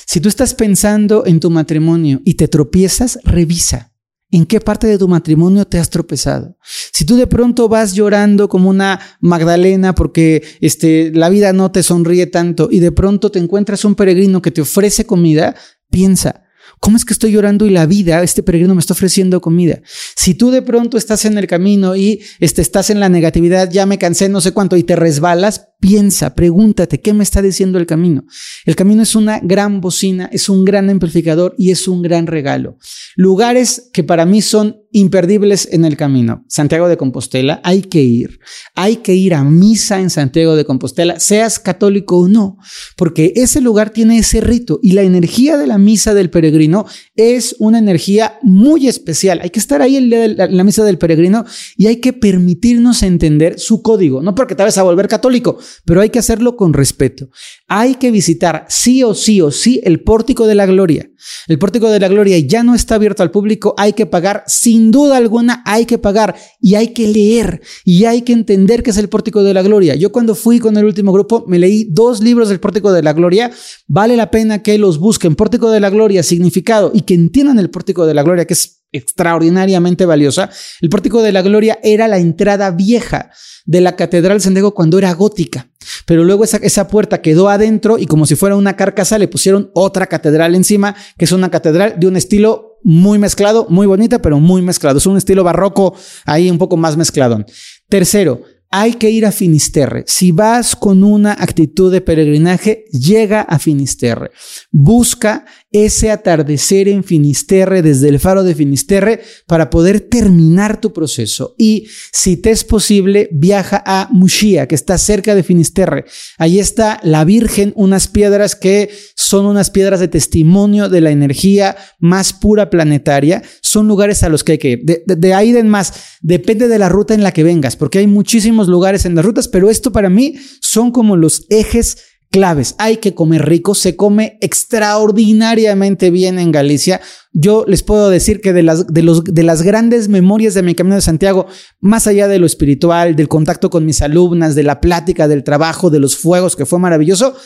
Si 0.05 0.19
tú 0.19 0.29
estás 0.29 0.53
pensando 0.53 1.25
en 1.25 1.39
tu 1.39 1.49
matrimonio 1.49 2.21
y 2.25 2.35
te 2.35 2.47
tropiezas, 2.47 3.19
revisa. 3.23 3.91
¿En 4.31 4.45
qué 4.45 4.59
parte 4.59 4.87
de 4.87 4.97
tu 4.97 5.07
matrimonio 5.07 5.65
te 5.65 5.77
has 5.77 5.89
tropezado? 5.89 6.57
Si 6.91 7.05
tú 7.05 7.15
de 7.15 7.27
pronto 7.27 7.69
vas 7.69 7.93
llorando 7.93 8.49
como 8.49 8.69
una 8.69 8.99
Magdalena 9.19 9.93
porque 9.95 10.43
este, 10.61 11.11
la 11.13 11.29
vida 11.29 11.53
no 11.53 11.71
te 11.71 11.83
sonríe 11.83 12.27
tanto 12.27 12.67
y 12.71 12.79
de 12.79 12.91
pronto 12.91 13.31
te 13.31 13.39
encuentras 13.39 13.85
un 13.85 13.95
peregrino 13.95 14.41
que 14.41 14.51
te 14.51 14.61
ofrece 14.61 15.05
comida, 15.05 15.55
piensa, 15.89 16.45
¿Cómo 16.79 16.97
es 16.97 17.05
que 17.05 17.13
estoy 17.13 17.31
llorando 17.31 17.65
y 17.65 17.69
la 17.69 17.85
vida, 17.85 18.21
este 18.21 18.43
peregrino 18.43 18.75
me 18.75 18.79
está 18.79 18.93
ofreciendo 18.93 19.41
comida? 19.41 19.81
Si 20.15 20.35
tú 20.35 20.51
de 20.51 20.61
pronto 20.61 20.97
estás 20.97 21.25
en 21.25 21.37
el 21.37 21.47
camino 21.47 21.95
y 21.95 22.21
este, 22.39 22.61
estás 22.61 22.89
en 22.89 22.99
la 22.99 23.09
negatividad, 23.09 23.71
ya 23.71 23.85
me 23.85 23.97
cansé, 23.97 24.29
no 24.29 24.41
sé 24.41 24.51
cuánto, 24.51 24.75
y 24.77 24.83
te 24.83 24.95
resbalas, 24.95 25.69
piensa, 25.79 26.33
pregúntate, 26.35 27.01
¿qué 27.01 27.13
me 27.13 27.23
está 27.23 27.41
diciendo 27.41 27.77
el 27.77 27.85
camino? 27.85 28.25
El 28.65 28.75
camino 28.75 29.03
es 29.03 29.15
una 29.15 29.39
gran 29.39 29.81
bocina, 29.81 30.29
es 30.31 30.49
un 30.49 30.65
gran 30.65 30.89
amplificador 30.89 31.55
y 31.57 31.71
es 31.71 31.87
un 31.87 32.01
gran 32.01 32.27
regalo. 32.27 32.77
Lugares 33.15 33.89
que 33.93 34.03
para 34.03 34.25
mí 34.25 34.41
son 34.41 34.77
imperdibles 34.95 35.67
en 35.73 35.83
el 35.83 35.97
camino. 35.97 36.45
Santiago 36.47 36.87
de 36.87 36.95
Compostela, 36.95 37.59
hay 37.65 37.81
que 37.81 38.01
ir. 38.01 38.39
Hay 38.75 38.97
que 38.97 39.13
ir 39.13 39.33
a 39.33 39.43
misa 39.43 39.99
en 39.99 40.09
Santiago 40.09 40.55
de 40.55 40.63
Compostela, 40.63 41.19
seas 41.19 41.59
católico 41.59 42.17
o 42.17 42.29
no, 42.29 42.57
porque 42.95 43.33
ese 43.35 43.59
lugar 43.59 43.89
tiene 43.89 44.17
ese 44.17 44.39
rito 44.39 44.79
y 44.81 44.93
la 44.93 45.01
energía 45.01 45.57
de 45.57 45.67
la 45.67 45.77
misa 45.77 46.13
del 46.13 46.29
peregrino 46.29 46.85
es 47.17 47.57
una 47.59 47.77
energía 47.79 48.39
muy 48.41 48.87
especial. 48.87 49.41
Hay 49.43 49.49
que 49.49 49.59
estar 49.59 49.81
ahí 49.81 49.97
en 49.97 50.37
la, 50.37 50.63
misa 50.63 50.85
del 50.85 50.97
peregrino 50.97 51.45
y 51.75 51.87
hay 51.87 51.97
que 51.97 52.13
permitirnos 52.13 53.03
entender 53.03 53.59
su 53.59 53.81
código, 53.81 54.21
no 54.21 54.33
porque 54.33 54.55
te 54.55 54.63
vas 54.63 54.77
a 54.77 54.83
volver 54.83 55.09
católico, 55.09 55.57
pero 55.85 56.01
hay 56.01 56.09
que 56.09 56.19
hacerlo 56.19 56.55
con 56.55 56.73
respeto. 56.73 57.29
Hay 57.67 57.95
que 57.95 58.11
visitar 58.11 58.65
sí 58.69 59.03
o 59.03 59.13
sí 59.13 59.41
o 59.41 59.51
sí 59.51 59.81
el 59.83 60.01
pórtico 60.01 60.47
de 60.47 60.55
la 60.55 60.65
gloria. 60.65 61.09
El 61.47 61.57
pórtico 61.59 61.89
de 61.89 61.99
la 61.99 62.07
gloria 62.07 62.37
ya 62.39 62.63
no 62.63 62.75
está 62.75 62.95
abierto 62.95 63.23
al 63.23 63.31
público, 63.31 63.73
hay 63.77 63.93
que 63.93 64.05
pagar, 64.05 64.43
sin 64.47 64.91
duda 64.91 65.17
alguna 65.17 65.63
hay 65.65 65.85
que 65.85 65.97
pagar 65.97 66.35
y 66.59 66.75
hay 66.75 66.89
que 66.89 67.07
leer 67.07 67.61
y 67.83 68.05
hay 68.05 68.21
que 68.21 68.33
entender 68.33 68.83
qué 68.83 68.91
es 68.91 68.97
el 68.97 69.09
pórtico 69.09 69.43
de 69.43 69.53
la 69.53 69.61
gloria. 69.61 69.95
Yo 69.95 70.11
cuando 70.11 70.35
fui 70.35 70.59
con 70.59 70.77
el 70.77 70.85
último 70.85 71.11
grupo 71.11 71.45
me 71.47 71.59
leí 71.59 71.87
dos 71.91 72.21
libros 72.21 72.49
del 72.49 72.59
pórtico 72.59 72.91
de 72.91 73.03
la 73.03 73.13
gloria, 73.13 73.51
vale 73.87 74.15
la 74.15 74.31
pena 74.31 74.61
que 74.61 74.77
los 74.77 74.99
busquen. 74.99 75.35
Pórtico 75.35 75.71
de 75.71 75.79
la 75.79 75.89
gloria, 75.89 76.23
significado 76.23 76.91
y 76.93 77.01
que 77.01 77.13
entiendan 77.13 77.59
el 77.59 77.69
pórtico 77.69 78.05
de 78.05 78.13
la 78.13 78.23
gloria, 78.23 78.45
que 78.45 78.53
es 78.53 78.84
extraordinariamente 78.95 80.05
valiosa. 80.05 80.49
El 80.81 80.89
pórtico 80.89 81.21
de 81.21 81.31
la 81.31 81.41
gloria 81.41 81.79
era 81.83 82.07
la 82.07 82.17
entrada 82.17 82.71
vieja 82.71 83.31
de 83.65 83.81
la 83.81 83.95
Catedral 83.95 84.41
San 84.41 84.53
Diego 84.53 84.73
cuando 84.73 84.97
era 84.97 85.13
gótica. 85.13 85.69
Pero 86.05 86.23
luego 86.23 86.43
esa, 86.43 86.57
esa, 86.57 86.87
puerta 86.87 87.21
quedó 87.21 87.49
adentro 87.49 87.97
y 87.97 88.05
como 88.05 88.25
si 88.25 88.35
fuera 88.35 88.55
una 88.55 88.75
carcasa 88.75 89.19
le 89.19 89.27
pusieron 89.27 89.69
otra 89.73 90.07
catedral 90.07 90.55
encima, 90.55 90.95
que 91.17 91.25
es 91.25 91.31
una 91.31 91.51
catedral 91.51 91.95
de 91.99 92.07
un 92.07 92.15
estilo 92.15 92.79
muy 92.83 93.17
mezclado, 93.17 93.67
muy 93.69 93.87
bonita, 93.87 94.19
pero 94.21 94.39
muy 94.39 94.61
mezclado. 94.61 94.97
Es 94.97 95.05
un 95.05 95.17
estilo 95.17 95.43
barroco 95.43 95.95
ahí 96.25 96.49
un 96.49 96.57
poco 96.57 96.77
más 96.77 96.97
mezclado. 96.97 97.43
Tercero, 97.89 98.43
hay 98.71 98.95
que 98.95 99.09
ir 99.09 99.25
a 99.25 99.31
Finisterre. 99.31 100.03
Si 100.05 100.31
vas 100.31 100.75
con 100.75 101.03
una 101.03 101.31
actitud 101.31 101.91
de 101.91 102.01
peregrinaje, 102.01 102.85
llega 102.91 103.41
a 103.41 103.57
Finisterre. 103.57 104.31
Busca 104.71 105.45
ese 105.75 106.09
atardecer 106.09 106.87
en 106.87 107.03
Finisterre 107.03 107.81
desde 107.81 108.07
el 108.07 108.21
faro 108.21 108.43
de 108.43 108.55
Finisterre 108.55 109.21
para 109.45 109.69
poder 109.69 109.99
terminar 109.99 110.79
tu 110.79 110.93
proceso. 110.93 111.53
Y 111.57 111.87
si 112.13 112.37
te 112.37 112.51
es 112.51 112.63
posible, 112.63 113.27
viaja 113.33 113.83
a 113.85 114.07
Mushia, 114.09 114.67
que 114.67 114.75
está 114.75 114.97
cerca 114.97 115.35
de 115.35 115.43
Finisterre. 115.43 116.05
Ahí 116.37 116.59
está 116.59 117.01
la 117.03 117.25
Virgen, 117.25 117.73
unas 117.75 118.07
piedras 118.07 118.55
que 118.55 118.89
son 119.15 119.45
unas 119.45 119.69
piedras 119.69 119.99
de 119.99 120.07
testimonio 120.07 120.87
de 120.87 121.01
la 121.01 121.11
energía 121.11 121.75
más 121.99 122.31
pura 122.31 122.69
planetaria. 122.69 123.43
Son 123.61 123.85
lugares 123.85 124.23
a 124.23 124.29
los 124.29 124.45
que 124.45 124.53
hay 124.53 124.57
que 124.57 124.69
ir. 124.69 124.79
De, 124.83 125.03
de 125.05 125.33
ahí 125.33 125.55
en 125.57 125.67
más, 125.67 125.93
depende 126.21 126.69
de 126.69 126.79
la 126.79 126.87
ruta 126.87 127.13
en 127.13 127.23
la 127.23 127.33
que 127.33 127.43
vengas, 127.43 127.75
porque 127.75 127.99
hay 127.99 128.07
muchísimos 128.07 128.69
lugares 128.69 129.05
en 129.05 129.15
las 129.15 129.25
rutas, 129.25 129.49
pero 129.49 129.69
esto 129.69 129.91
para 129.91 130.09
mí 130.09 130.35
son 130.61 130.91
como 130.91 131.17
los 131.17 131.45
ejes 131.49 131.97
claves. 132.35 132.75
Hay 132.79 132.97
que 132.97 133.15
comer 133.15 133.45
rico, 133.45 133.75
se 133.75 133.95
come 133.95 134.37
extraordinariamente 134.41 136.11
bien 136.11 136.37
en 136.37 136.51
Galicia. 136.51 136.99
Yo 137.31 137.63
les 137.65 137.81
puedo 137.81 138.09
decir 138.09 138.41
que 138.41 138.51
de 138.51 138.61
las, 138.61 138.87
de, 138.87 139.03
los, 139.03 139.23
de 139.23 139.43
las 139.43 139.61
grandes 139.61 140.09
memorias 140.09 140.53
de 140.53 140.61
mi 140.61 140.75
Camino 140.75 140.95
de 140.95 141.01
Santiago, 141.01 141.47
más 141.79 142.07
allá 142.07 142.27
de 142.27 142.37
lo 142.37 142.45
espiritual, 142.45 143.15
del 143.15 143.29
contacto 143.29 143.69
con 143.69 143.85
mis 143.85 144.01
alumnas, 144.01 144.53
de 144.53 144.63
la 144.63 144.81
plática, 144.81 145.29
del 145.29 145.45
trabajo, 145.45 145.89
de 145.89 145.99
los 145.99 146.17
fuegos, 146.17 146.57
que 146.57 146.65
fue 146.65 146.77
maravilloso, 146.77 147.37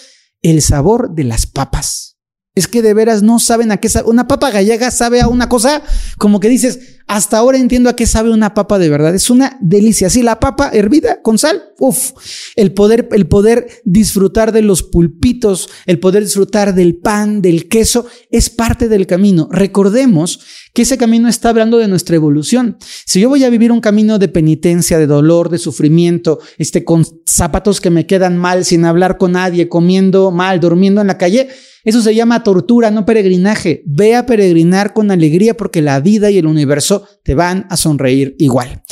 el 0.41 0.59
sabor 0.63 1.13
de 1.13 1.25
las 1.25 1.45
papas. 1.45 2.17
Es 2.55 2.67
que 2.67 2.81
de 2.81 2.95
veras 2.95 3.21
no 3.21 3.37
saben 3.37 3.71
a 3.71 3.77
qué 3.77 3.89
sabe. 3.89 4.09
Una 4.09 4.27
papa 4.27 4.49
gallega 4.49 4.89
sabe 4.89 5.21
a 5.21 5.27
una 5.27 5.49
cosa 5.49 5.83
como 6.17 6.39
que 6.39 6.49
dices, 6.49 6.97
hasta 7.09 7.39
ahora 7.39 7.57
entiendo 7.57 7.89
a 7.89 7.95
qué 7.95 8.05
sabe 8.05 8.29
una 8.29 8.53
papa 8.53 8.77
de 8.77 8.87
verdad. 8.87 9.15
Es 9.15 9.31
una 9.31 9.57
delicia. 9.61 10.11
Sí, 10.11 10.21
la 10.21 10.39
papa 10.39 10.69
hervida 10.71 11.23
con 11.23 11.39
sal. 11.39 11.63
Uf, 11.79 12.11
el 12.55 12.71
poder, 12.71 13.09
el 13.11 13.27
poder 13.27 13.67
disfrutar 13.83 14.51
de 14.51 14.61
los 14.61 14.83
pulpitos, 14.83 15.69
el 15.87 15.99
poder 15.99 16.23
disfrutar 16.23 16.75
del 16.75 16.97
pan, 16.97 17.41
del 17.41 17.67
queso, 17.67 18.05
es 18.29 18.51
parte 18.51 18.87
del 18.89 19.07
camino. 19.07 19.49
Recordemos 19.51 20.39
que 20.71 20.83
ese 20.83 20.99
camino 20.99 21.27
está 21.27 21.49
hablando 21.49 21.79
de 21.79 21.87
nuestra 21.87 22.15
evolución. 22.15 22.77
Si 23.07 23.19
yo 23.19 23.27
voy 23.27 23.43
a 23.43 23.49
vivir 23.49 23.71
un 23.71 23.81
camino 23.81 24.19
de 24.19 24.27
penitencia, 24.27 24.99
de 24.99 25.07
dolor, 25.07 25.49
de 25.49 25.57
sufrimiento, 25.57 26.37
este, 26.59 26.83
con 26.85 27.07
zapatos 27.25 27.81
que 27.81 27.89
me 27.89 28.05
quedan 28.05 28.37
mal, 28.37 28.65
sin 28.65 28.85
hablar 28.85 29.17
con 29.17 29.31
nadie, 29.31 29.67
comiendo 29.67 30.29
mal, 30.29 30.59
durmiendo 30.59 31.01
en 31.01 31.07
la 31.07 31.17
calle, 31.17 31.49
eso 31.83 32.01
se 32.01 32.13
llama 32.13 32.43
tortura, 32.43 32.91
no 32.91 33.05
peregrinaje. 33.05 33.83
Ve 33.85 34.15
a 34.15 34.25
peregrinar 34.25 34.93
con 34.93 35.11
alegría 35.11 35.55
porque 35.55 35.81
la 35.81 35.99
vida 36.01 36.29
y 36.29 36.37
el 36.37 36.45
universo 36.45 36.98
te 37.23 37.35
van 37.35 37.65
a 37.69 37.77
sonreír 37.77 38.35
igual. 38.39 38.83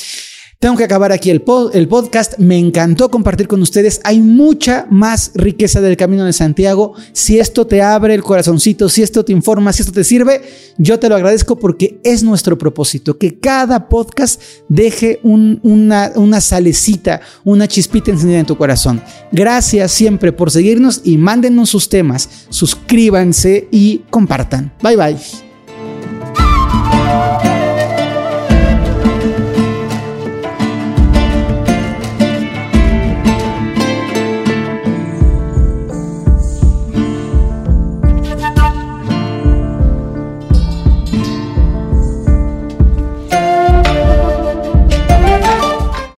Tengo 0.59 0.75
que 0.75 0.85
acabar 0.85 1.11
aquí 1.11 1.29
el, 1.29 1.43
el, 1.73 1.87
podcast. 1.87 2.39
Me 2.39 2.57
encantó 2.57 3.11
compartir 3.11 3.47
con 3.47 3.61
ustedes. 3.61 4.01
Hay 4.03 4.19
mucha 4.19 4.87
más 4.89 5.29
riqueza 5.35 5.81
del 5.81 5.95
Camino 5.95 6.25
de 6.25 6.33
Santiago. 6.33 6.95
Si 7.13 7.37
esto 7.37 7.67
te 7.67 7.83
abre 7.83 8.15
el 8.15 8.23
corazoncito, 8.23 8.89
si 8.89 9.03
esto 9.03 9.23
te 9.23 9.33
informa, 9.33 9.71
si 9.71 9.83
esto 9.83 9.91
te 9.91 10.03
sirve, 10.03 10.41
yo 10.79 10.97
te 10.97 11.09
lo 11.09 11.15
agradezco 11.15 11.59
porque 11.59 12.01
es 12.03 12.23
nuestro 12.23 12.57
propósito. 12.57 13.19
Que 13.19 13.39
cada 13.39 13.87
podcast 13.87 14.41
deje 14.67 15.19
una, 15.21 16.11
una 16.15 16.41
salecita, 16.41 17.21
una 17.43 17.67
chispita 17.67 18.09
encendida 18.09 18.39
en 18.39 18.47
tu 18.47 18.57
corazón. 18.57 19.03
Gracias 19.31 19.91
siempre 19.91 20.31
por 20.31 20.49
seguirnos 20.49 21.01
y 21.03 21.17
mándenos 21.17 21.69
sus 21.69 21.87
temas. 21.87 22.47
Suscríbanse 22.49 23.67
y 23.71 23.99
compartan. 24.09 24.73
Bye 24.81 24.95
bye. 24.95 25.17